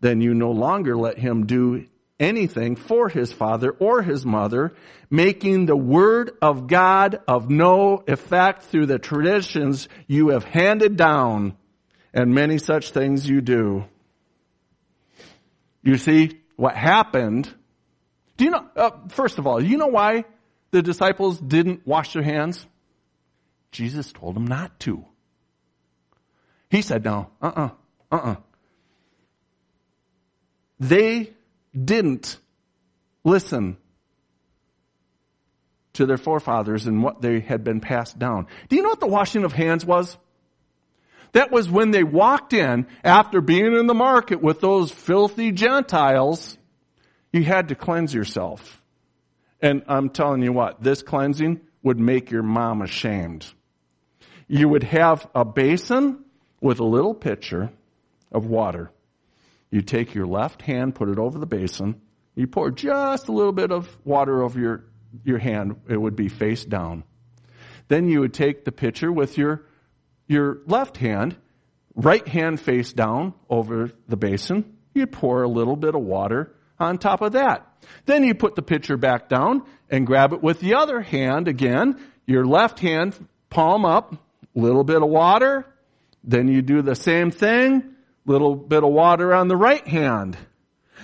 [0.00, 1.86] then you no longer let him do
[2.18, 4.72] anything for his father or his mother,
[5.10, 11.56] making the word of God of no effect through the traditions you have handed down,
[12.14, 13.84] and many such things you do.
[15.82, 17.52] You see, what happened,
[18.38, 20.24] do you know, uh, first of all, you know why
[20.70, 22.66] the disciples didn't wash their hands?
[23.70, 25.04] Jesus told them not to.
[26.70, 27.70] He said, no, uh-uh,
[28.10, 28.36] uh-uh.
[30.80, 31.32] They
[31.74, 32.38] didn't
[33.24, 33.76] listen
[35.94, 38.46] to their forefathers and what they had been passed down.
[38.68, 40.16] Do you know what the washing of hands was?
[41.32, 46.56] That was when they walked in after being in the market with those filthy Gentiles.
[47.32, 48.80] You had to cleanse yourself.
[49.60, 53.46] And I'm telling you what, this cleansing would make your mom ashamed.
[54.48, 56.24] You would have a basin
[56.60, 57.70] with a little pitcher
[58.32, 58.90] of water.
[59.70, 62.00] You take your left hand, put it over the basin.
[62.34, 64.84] You pour just a little bit of water over your,
[65.24, 65.76] your hand.
[65.88, 67.04] It would be face down.
[67.88, 69.66] Then you would take the pitcher with your,
[70.26, 71.36] your left hand,
[71.94, 74.76] right hand face down over the basin.
[74.94, 77.66] You'd pour a little bit of water on top of that.
[78.06, 82.00] Then you put the pitcher back down and grab it with the other hand again.
[82.26, 83.14] Your left hand,
[83.50, 84.14] palm up,
[84.58, 85.66] little bit of water.
[86.24, 87.94] Then you do the same thing,
[88.26, 90.36] little bit of water on the right hand.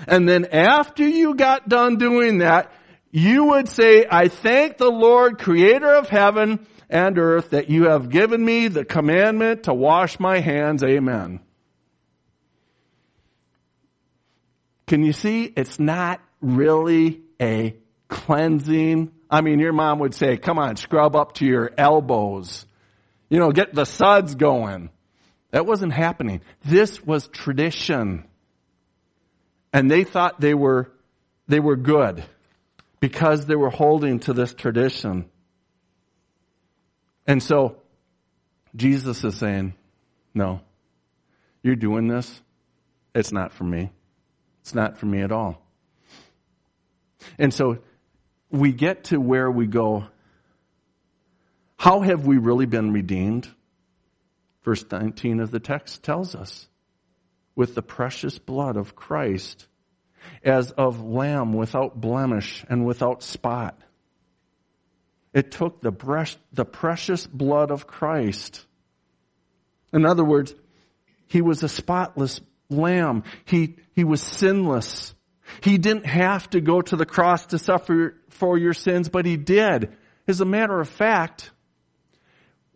[0.07, 2.73] And then after you got done doing that,
[3.11, 8.11] you would say, I thank the Lord, creator of heaven and earth, that you have
[8.11, 10.83] given me the commandment to wash my hands.
[10.83, 11.41] Amen.
[14.87, 15.45] Can you see?
[15.45, 17.77] It's not really a
[18.09, 19.13] cleansing.
[19.31, 22.67] I mean, your mom would say, come on, scrub up to your elbows.
[23.35, 24.91] You know, get the suds going.
[25.51, 26.41] That wasn't happening.
[26.65, 28.29] This was tradition.
[29.73, 30.93] And they thought they were,
[31.49, 32.23] they were good
[33.01, 35.29] because they were holding to this tradition.
[37.27, 37.79] And so
[38.77, 39.75] Jesus is saying,
[40.33, 40.61] no,
[41.61, 42.41] you're doing this.
[43.17, 43.91] It's not for me.
[44.61, 45.61] It's not for me at all.
[47.37, 47.79] And so
[48.49, 50.05] we get to where we go.
[51.85, 53.47] How have we really been redeemed?
[54.65, 56.67] Verse 19 of the text tells us
[57.55, 59.67] with the precious blood of Christ
[60.43, 63.79] as of lamb without blemish and without spot.
[65.35, 65.93] It took the,
[66.55, 68.65] the precious blood of Christ.
[69.93, 70.55] In other words,
[71.27, 73.25] he was a spotless lamb.
[73.45, 75.15] He, he was sinless.
[75.61, 79.37] He didn't have to go to the cross to suffer for your sins, but he
[79.37, 79.95] did.
[80.27, 81.51] As a matter of fact,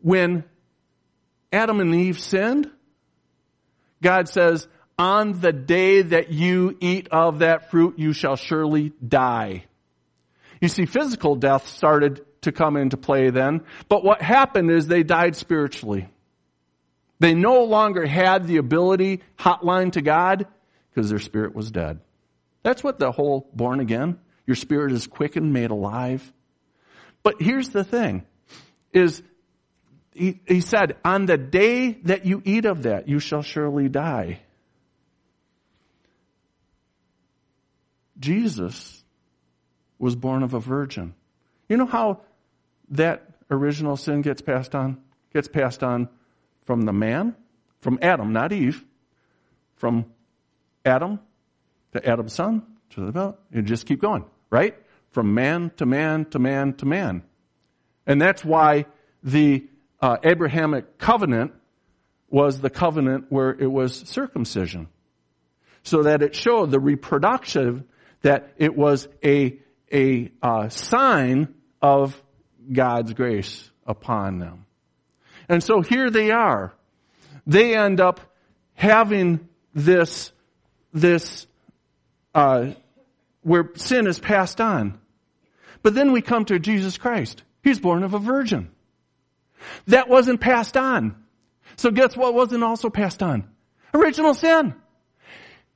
[0.00, 0.44] when
[1.52, 2.70] Adam and Eve sinned,
[4.02, 4.68] God says,
[4.98, 9.64] on the day that you eat of that fruit, you shall surely die.
[10.60, 15.02] You see, physical death started to come into play then, but what happened is they
[15.02, 16.08] died spiritually.
[17.20, 20.46] They no longer had the ability hotline to God
[20.90, 22.00] because their spirit was dead.
[22.62, 26.32] That's what the whole born again, your spirit is quickened, made alive.
[27.22, 28.24] But here's the thing,
[28.92, 29.22] is
[30.18, 34.40] he, he said, on the day that you eat of that, you shall surely die.
[38.18, 39.02] Jesus
[39.98, 41.14] was born of a virgin.
[41.68, 42.22] You know how
[42.90, 44.98] that original sin gets passed on?
[45.32, 46.08] Gets passed on
[46.64, 47.36] from the man,
[47.80, 48.84] from Adam, not Eve,
[49.76, 50.06] from
[50.84, 51.20] Adam
[51.92, 53.38] to Adam's son to the belt.
[53.52, 54.76] You just keep going, right?
[55.10, 57.22] From man to man to man to man.
[58.06, 58.86] And that's why
[59.22, 59.66] the
[60.00, 61.52] uh, Abrahamic covenant
[62.30, 64.88] was the covenant where it was circumcision.
[65.82, 67.84] So that it showed the reproduction
[68.22, 69.58] that it was a,
[69.92, 72.20] a uh, sign of
[72.70, 74.66] God's grace upon them.
[75.48, 76.74] And so here they are.
[77.46, 78.20] They end up
[78.74, 80.30] having this,
[80.92, 81.46] this,
[82.34, 82.72] uh,
[83.42, 85.00] where sin is passed on.
[85.82, 87.42] But then we come to Jesus Christ.
[87.62, 88.70] He's born of a virgin.
[89.86, 91.16] That wasn't passed on.
[91.76, 93.48] So guess what wasn't also passed on?
[93.94, 94.74] Original sin.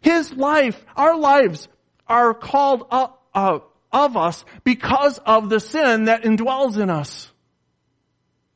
[0.01, 1.68] His life, our lives
[2.07, 3.61] are called up, uh,
[3.93, 7.30] of us because of the sin that indwells in us.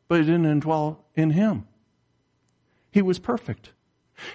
[0.09, 1.67] But it didn't indwell in him.
[2.91, 3.71] He was perfect.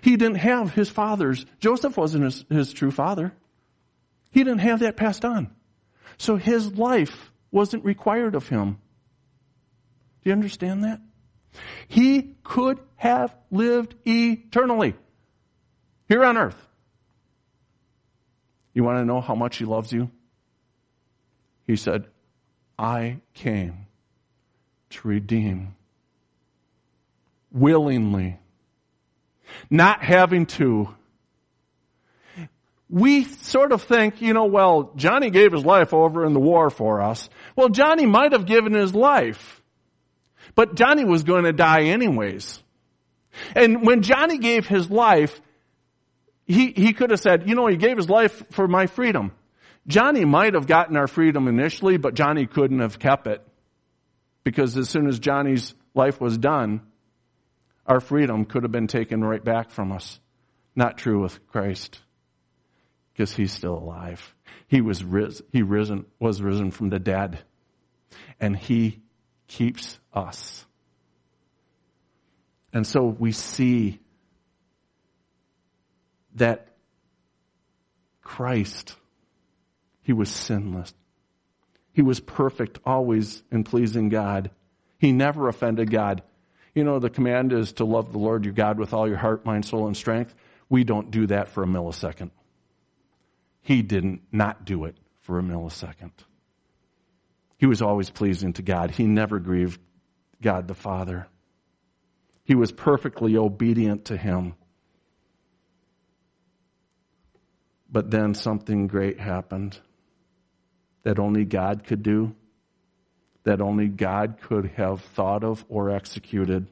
[0.01, 1.45] He didn't have his father's.
[1.59, 3.33] Joseph wasn't his, his true father.
[4.29, 5.49] He didn't have that passed on.
[6.17, 8.77] So his life wasn't required of him.
[10.24, 11.01] Do you understand that?
[11.88, 14.95] He could have lived eternally
[16.07, 16.67] here on earth.
[18.74, 20.09] You want to know how much he loves you?
[21.67, 22.05] He said,
[22.78, 23.88] I came
[24.91, 25.76] to redeem
[27.51, 28.39] willingly,
[29.69, 30.89] not having to.
[32.89, 36.69] we sort of think, you know, well, Johnny gave his life over in the war
[36.69, 37.30] for us.
[37.55, 39.61] Well, Johnny might have given his life,
[40.55, 42.61] but Johnny was going to die anyways.
[43.55, 45.39] And when Johnny gave his life,
[46.45, 49.31] he, he could have said, you know, he gave his life for my freedom.
[49.87, 53.45] Johnny might have gotten our freedom initially, but Johnny couldn't have kept it.
[54.43, 56.81] Because as soon as Johnny's life was done,
[57.85, 60.19] our freedom could have been taken right back from us.
[60.75, 61.99] Not true with Christ.
[63.13, 64.33] Because he's still alive.
[64.67, 67.39] He was risen, he risen, was risen from the dead.
[68.39, 69.01] And he
[69.51, 70.65] keeps us.
[72.71, 73.99] And so we see
[76.35, 76.69] that
[78.21, 78.95] Christ,
[80.03, 80.93] he was sinless.
[81.91, 84.51] He was perfect, always in pleasing God.
[84.97, 86.23] He never offended God.
[86.73, 89.45] You know, the command is to love the Lord your God with all your heart,
[89.45, 90.33] mind, soul, and strength.
[90.69, 92.31] We don't do that for a millisecond.
[93.61, 96.11] He didn't not do it for a millisecond.
[97.62, 98.89] He was always pleasing to God.
[98.89, 99.80] He never grieved
[100.41, 101.28] God the Father.
[102.43, 104.55] He was perfectly obedient to Him.
[107.88, 109.78] But then something great happened
[111.03, 112.36] that only God could do,
[113.43, 116.66] that only God could have thought of or executed.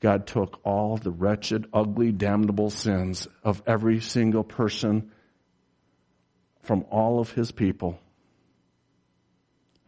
[0.00, 5.10] God took all the wretched, ugly, damnable sins of every single person
[6.60, 7.98] from all of his people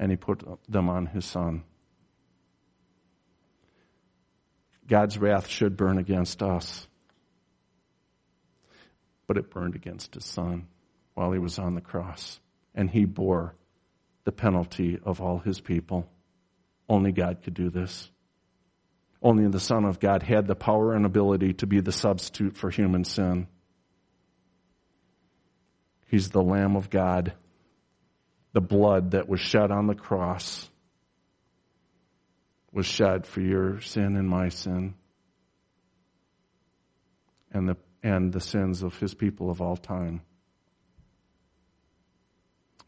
[0.00, 1.62] and he put them on his son.
[4.88, 6.88] God's wrath should burn against us
[9.30, 10.66] but it burned against his son
[11.14, 12.40] while he was on the cross.
[12.74, 13.54] And he bore
[14.24, 16.10] the penalty of all his people.
[16.88, 18.10] Only God could do this.
[19.22, 22.70] Only the Son of God had the power and ability to be the substitute for
[22.70, 23.46] human sin.
[26.08, 27.32] He's the Lamb of God.
[28.52, 30.68] The blood that was shed on the cross
[32.72, 34.94] was shed for your sin and my sin.
[37.52, 40.22] And the and the sins of his people of all time.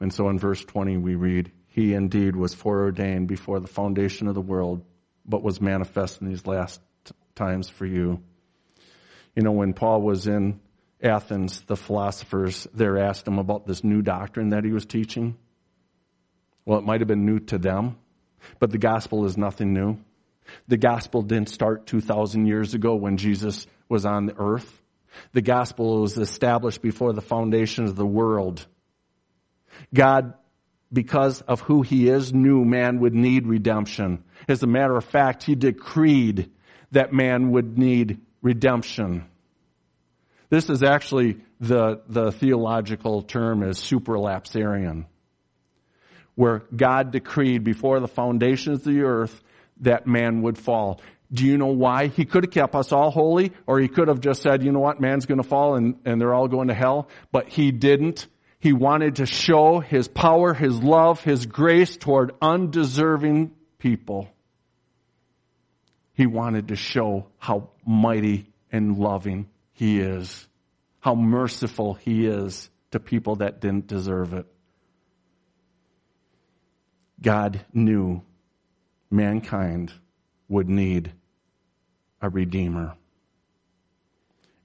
[0.00, 4.34] And so in verse 20 we read, He indeed was foreordained before the foundation of
[4.34, 4.84] the world,
[5.24, 6.80] but was manifest in these last
[7.34, 8.22] times for you.
[9.36, 10.60] You know, when Paul was in
[11.02, 15.36] Athens, the philosophers there asked him about this new doctrine that he was teaching.
[16.64, 17.96] Well, it might have been new to them,
[18.58, 19.98] but the gospel is nothing new.
[20.68, 24.80] The gospel didn't start 2,000 years ago when Jesus was on the earth.
[25.32, 28.66] The gospel was established before the foundation of the world.
[29.92, 30.34] God,
[30.92, 34.24] because of who he is, knew man would need redemption.
[34.48, 36.50] As a matter of fact, he decreed
[36.92, 39.26] that man would need redemption.
[40.50, 45.06] This is actually the, the theological term is supralapsarian,
[46.34, 49.42] where God decreed before the foundations of the earth
[49.80, 51.00] that man would fall.
[51.32, 52.08] Do you know why?
[52.08, 54.80] He could have kept us all holy, or he could have just said, you know
[54.80, 57.08] what, man's gonna fall and, and they're all going to hell.
[57.30, 58.26] But he didn't.
[58.58, 64.28] He wanted to show his power, his love, his grace toward undeserving people.
[66.14, 70.46] He wanted to show how mighty and loving he is.
[71.00, 74.46] How merciful he is to people that didn't deserve it.
[77.22, 78.22] God knew
[79.10, 79.92] mankind
[80.48, 81.12] would need
[82.20, 82.94] a redeemer.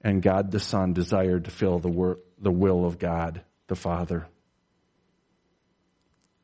[0.02, 4.26] And God the Son desired to fill the, the will of God the Father.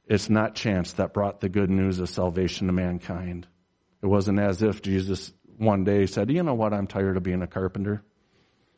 [0.06, 3.46] It's not chance that brought the good news of salvation to mankind.
[4.02, 6.74] It wasn't as if Jesus one day said, You know what?
[6.74, 8.02] I'm tired of being a carpenter.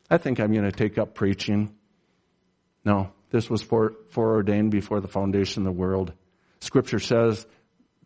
[0.09, 1.75] I think I'm going to take up preaching.
[2.85, 6.13] No, this was foreordained before the foundation of the world.
[6.59, 7.45] Scripture says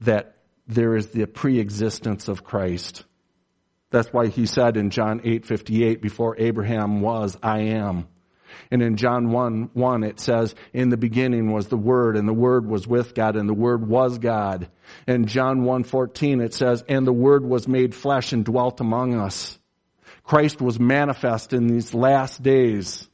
[0.02, 0.38] that
[0.68, 3.04] there is the pre-existence of Christ.
[3.89, 8.08] That's why he said in John 8:58 before Abraham was I am.
[8.70, 12.34] And in John 1, 1 it says, in the beginning was the Word, and the
[12.34, 14.70] Word was with God, and the Word was God.
[15.08, 19.16] In John 1, 14 it says, and the Word was made flesh and dwelt among
[19.16, 19.58] us.
[20.24, 23.08] Christ was manifest in these last days.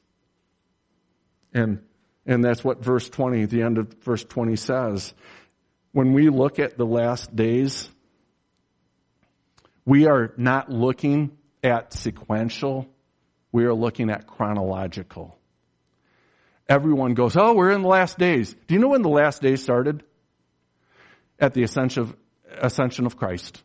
[1.54, 1.82] And,
[2.28, 5.13] and that's what verse 20, the end of verse 20 says.
[5.93, 7.89] When we look at the last days,
[9.86, 11.32] we are not looking
[11.63, 12.86] at sequential,
[13.53, 15.38] we are looking at chronological.
[16.67, 18.53] Everyone goes, Oh, we're in the last days.
[18.67, 20.03] Do you know when the last days started?
[21.39, 22.15] At the ascension of,
[22.59, 23.63] ascension of Christ.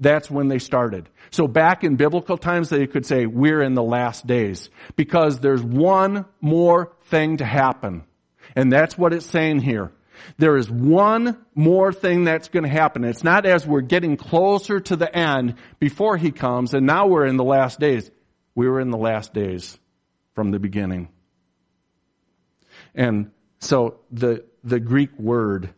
[0.00, 1.08] That's when they started.
[1.30, 4.70] So back in biblical times, they could say, we're in the last days.
[4.96, 8.04] Because there's one more thing to happen.
[8.56, 9.92] And that's what it's saying here.
[10.38, 13.04] There is one more thing that's going to happen.
[13.04, 17.26] It's not as we're getting closer to the end before he comes and now we're
[17.26, 18.10] in the last days.
[18.54, 19.78] We were in the last days
[20.34, 21.08] from the beginning.
[22.94, 25.74] And so the, the Greek word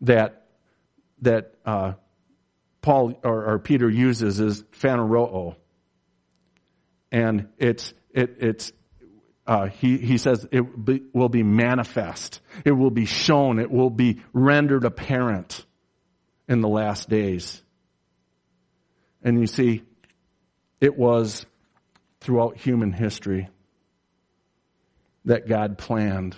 [0.00, 0.46] that,
[1.22, 1.92] that, uh,
[2.84, 5.56] Paul or, or, Peter uses is phaneroo.
[7.10, 8.72] And it's, it, it's,
[9.46, 12.42] uh, he, he says it be, will be manifest.
[12.62, 13.58] It will be shown.
[13.58, 15.64] It will be rendered apparent
[16.46, 17.62] in the last days.
[19.22, 19.82] And you see,
[20.78, 21.46] it was
[22.20, 23.48] throughout human history
[25.24, 26.36] that God planned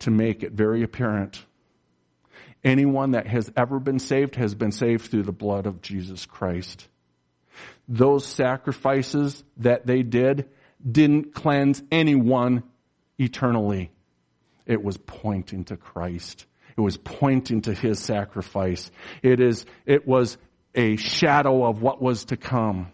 [0.00, 1.44] to make it very apparent.
[2.64, 6.88] Anyone that has ever been saved has been saved through the blood of Jesus Christ.
[7.88, 10.48] Those sacrifices that they did
[10.90, 12.62] didn't cleanse anyone
[13.18, 13.90] eternally.
[14.66, 16.46] It was pointing to Christ.
[16.76, 18.90] It was pointing to his sacrifice.
[19.22, 20.36] It is, it was
[20.74, 22.92] a shadow of what was to come.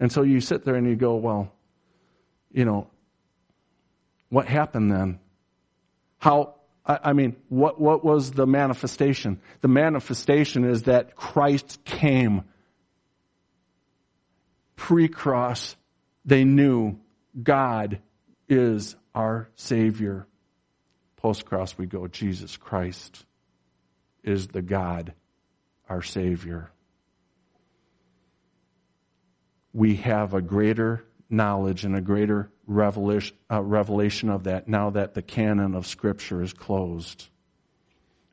[0.00, 1.52] And so you sit there and you go, well,
[2.50, 2.88] you know,
[4.28, 5.20] what happened then?
[6.18, 6.55] How,
[6.86, 9.40] I, mean, what, what was the manifestation?
[9.60, 12.44] The manifestation is that Christ came
[14.76, 15.74] pre-cross
[16.26, 16.98] they knew
[17.40, 18.00] God
[18.48, 20.26] is our Savior.
[21.16, 23.24] Post cross, we go, Jesus Christ
[24.22, 25.14] is the God,
[25.88, 26.70] our Savior.
[29.72, 35.14] We have a greater knowledge and a greater revelation, uh, revelation of that now that
[35.14, 37.26] the canon of Scripture is closed.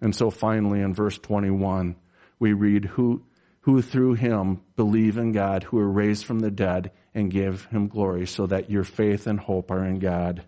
[0.01, 1.95] And so finally, in verse 21,
[2.39, 3.23] we read, Who,
[3.61, 7.87] who through him believe in God, who are raised from the dead, and give him
[7.87, 10.43] glory, so that your faith and hope are in God.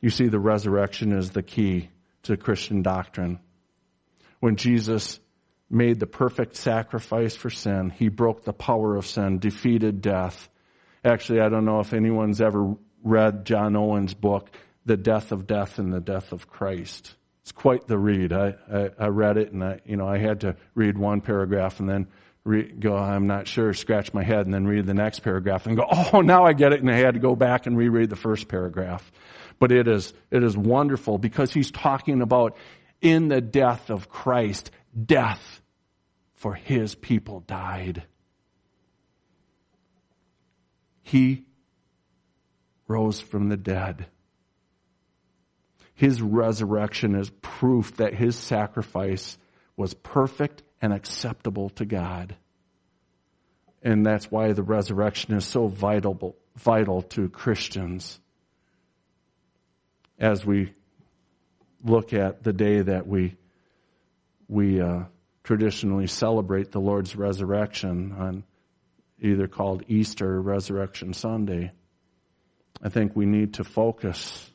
[0.00, 1.90] You see, the resurrection is the key
[2.22, 3.40] to Christian doctrine.
[4.40, 5.18] When Jesus
[5.68, 10.48] made the perfect sacrifice for sin, he broke the power of sin, defeated death.
[11.04, 14.50] Actually, I don't know if anyone's ever read John Owen's book,
[14.84, 17.14] The Death of Death and the Death of Christ.
[17.42, 18.32] It's quite the read.
[18.32, 21.80] I, I, I read it and I, you know, I had to read one paragraph
[21.80, 22.08] and then
[22.48, 25.76] Read, go, I'm not sure, scratch my head, and then read the next paragraph and
[25.76, 28.16] go, oh, now I get it, and I had to go back and reread the
[28.16, 29.12] first paragraph.
[29.58, 32.56] But it is, it is wonderful because he's talking about
[33.02, 34.70] in the death of Christ,
[35.04, 35.60] death
[36.36, 38.04] for his people died.
[41.08, 41.46] He
[42.86, 44.08] rose from the dead.
[45.94, 49.38] His resurrection is proof that his sacrifice
[49.74, 52.36] was perfect and acceptable to God.
[53.82, 58.20] And that's why the resurrection is so vital, vital to Christians
[60.18, 60.74] as we
[61.82, 63.34] look at the day that we,
[64.46, 65.04] we uh,
[65.42, 68.44] traditionally celebrate the Lord's resurrection on
[69.20, 71.72] either called Easter or Resurrection Sunday.
[72.82, 74.50] I think we need to focus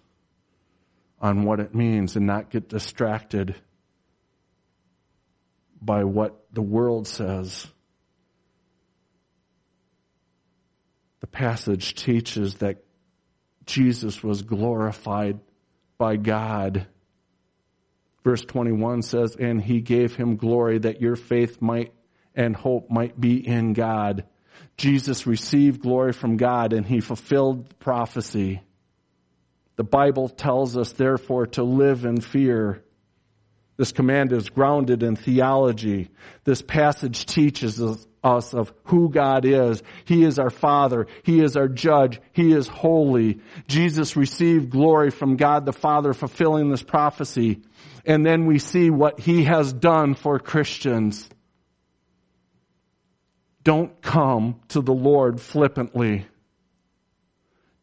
[1.20, 3.56] on what it means and not get distracted
[5.82, 7.68] by what the world says.
[11.20, 12.84] The passage teaches that
[13.66, 15.40] Jesus was glorified
[15.98, 16.88] by God.
[18.24, 21.94] Verse 21 says, And he gave him glory that your faith might
[22.36, 24.26] and hope might be in God.
[24.78, 28.62] Jesus received glory from God and he fulfilled prophecy.
[29.76, 32.84] The Bible tells us, therefore, to live in fear
[33.78, 36.10] this command is grounded in theology.
[36.44, 37.82] This passage teaches
[38.24, 39.82] us of who God is.
[40.06, 41.08] He is our Father.
[41.24, 42.22] He is our Judge.
[42.34, 43.40] He is holy.
[43.68, 47.62] Jesus received glory from God the Father fulfilling this prophecy.
[48.06, 51.28] And then we see what He has done for Christians.
[53.64, 56.26] Don't come to the Lord flippantly.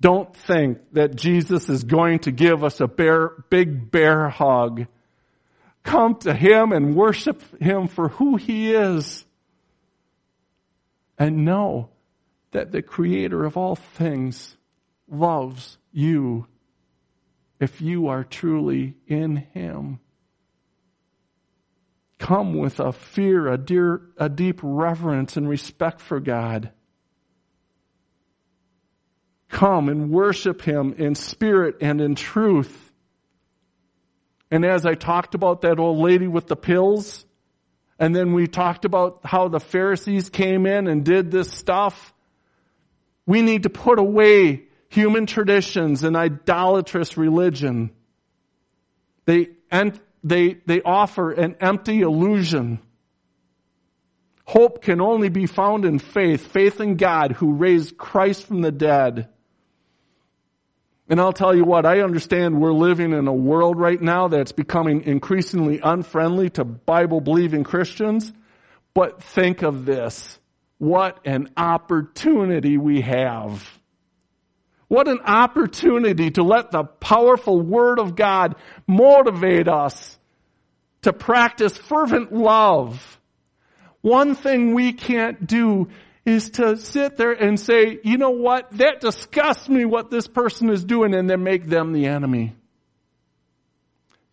[0.00, 4.86] Don't think that Jesus is going to give us a bear, big bear hug
[5.82, 9.24] Come to Him and worship Him for who He is.
[11.18, 11.90] And know
[12.52, 14.56] that the Creator of all things
[15.08, 16.46] loves you
[17.58, 20.00] if you are truly in Him.
[22.20, 26.70] Come with a fear, a, dear, a deep reverence and respect for God.
[29.48, 32.92] Come and worship Him in spirit and in truth.
[34.50, 37.24] And as I talked about that old lady with the pills,
[38.00, 42.14] And then we talked about how the Pharisees came in and did this stuff.
[43.26, 47.90] We need to put away human traditions and idolatrous religion.
[49.26, 52.80] They, and they, they offer an empty illusion.
[54.44, 58.72] Hope can only be found in faith, faith in God who raised Christ from the
[58.72, 59.28] dead.
[61.08, 64.52] And I'll tell you what, I understand we're living in a world right now that's
[64.52, 68.32] becoming increasingly unfriendly to Bible believing Christians.
[68.94, 70.38] But think of this.
[70.78, 73.79] What an opportunity we have.
[74.90, 80.18] What an opportunity to let the powerful Word of God motivate us
[81.02, 83.18] to practice fervent love
[84.02, 85.88] one thing we can't do
[86.24, 90.70] is to sit there and say, you know what, that disgusts me what this person
[90.70, 92.54] is doing and then make them the enemy.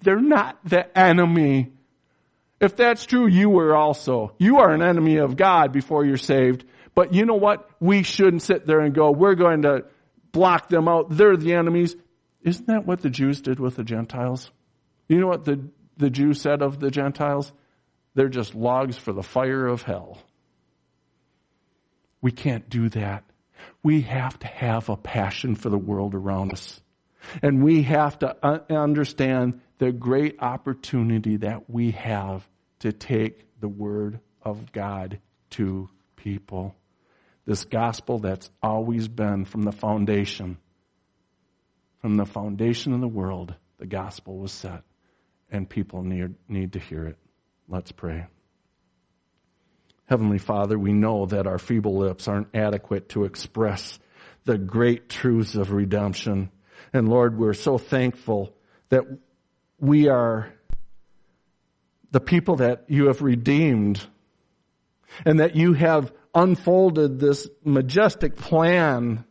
[0.02, 1.72] They're not the enemy.
[2.60, 4.34] If that's true, you were also.
[4.38, 6.66] You are an enemy of God before you're saved.
[6.96, 7.70] But you know what?
[7.80, 9.86] We shouldn't sit there and go, we're going to
[10.38, 11.08] block them out.
[11.10, 11.96] They're the enemies.
[12.44, 14.52] Isn't that what the Jews did with the Gentiles?
[15.10, 15.68] You know what the,
[15.98, 17.52] the Jews said of the Gentiles?
[18.14, 20.20] They're just logs for the fire of hell.
[22.22, 23.24] We can't do that.
[23.82, 26.80] We have to have a passion for the world around us.
[27.42, 28.38] And we have to
[28.72, 32.48] understand the great opportunity that we have
[32.80, 35.20] to take the Word of God
[35.52, 36.76] to people.
[37.48, 40.58] This gospel that's always been from the foundation,
[42.02, 44.84] from the foundation of the world, the gospel was set,
[45.50, 47.18] and people need, need to hear it.
[47.70, 48.26] Let's pray.
[50.08, 53.98] Heavenly Father, we know that our feeble lips aren't adequate to express
[54.44, 56.52] the great truths of redemption.
[56.92, 58.54] And Lord, we're so thankful
[58.90, 59.04] that
[59.80, 60.52] we are
[62.12, 64.06] the people that you have redeemed
[65.26, 69.26] and that you have unfolded this majestic plan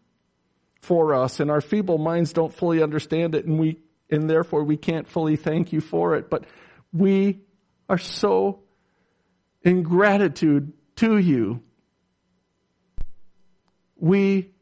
[0.83, 3.79] for us and our feeble minds don't fully understand it and we
[4.11, 6.45] and therefore we can't fully thank you for it but
[6.93, 7.41] we
[7.89, 8.63] are so
[9.67, 11.61] in gratitude to you.
[13.97, 14.53] We,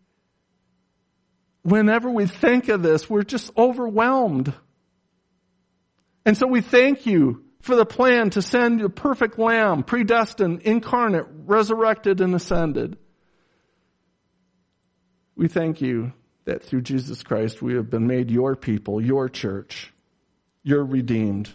[1.62, 4.52] whenever we think of this, we're just overwhelmed.
[6.24, 11.24] And so we thank you for the plan to send the perfect lamb, predestined, incarnate,
[11.46, 12.98] resurrected, and ascended.
[15.34, 16.12] We thank you
[16.44, 19.94] that through Jesus Christ we have been made your people, your church,
[20.62, 21.48] you're redeemed.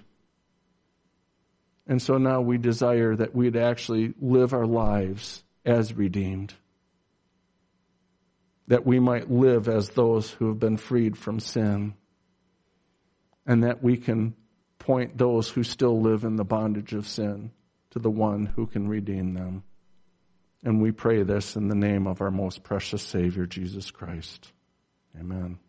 [1.85, 6.55] And so now we desire that we'd actually live our lives as redeemed.
[8.67, 11.93] That we might live as those who have been freed from sin.
[13.45, 14.33] And that we can
[14.89, 17.51] point those who still live in the bondage of sin
[17.91, 19.61] to the one who can redeem them.
[20.63, 24.51] And we pray this in the name of our most precious Savior, Jesus Christ.
[25.15, 25.59] Amen.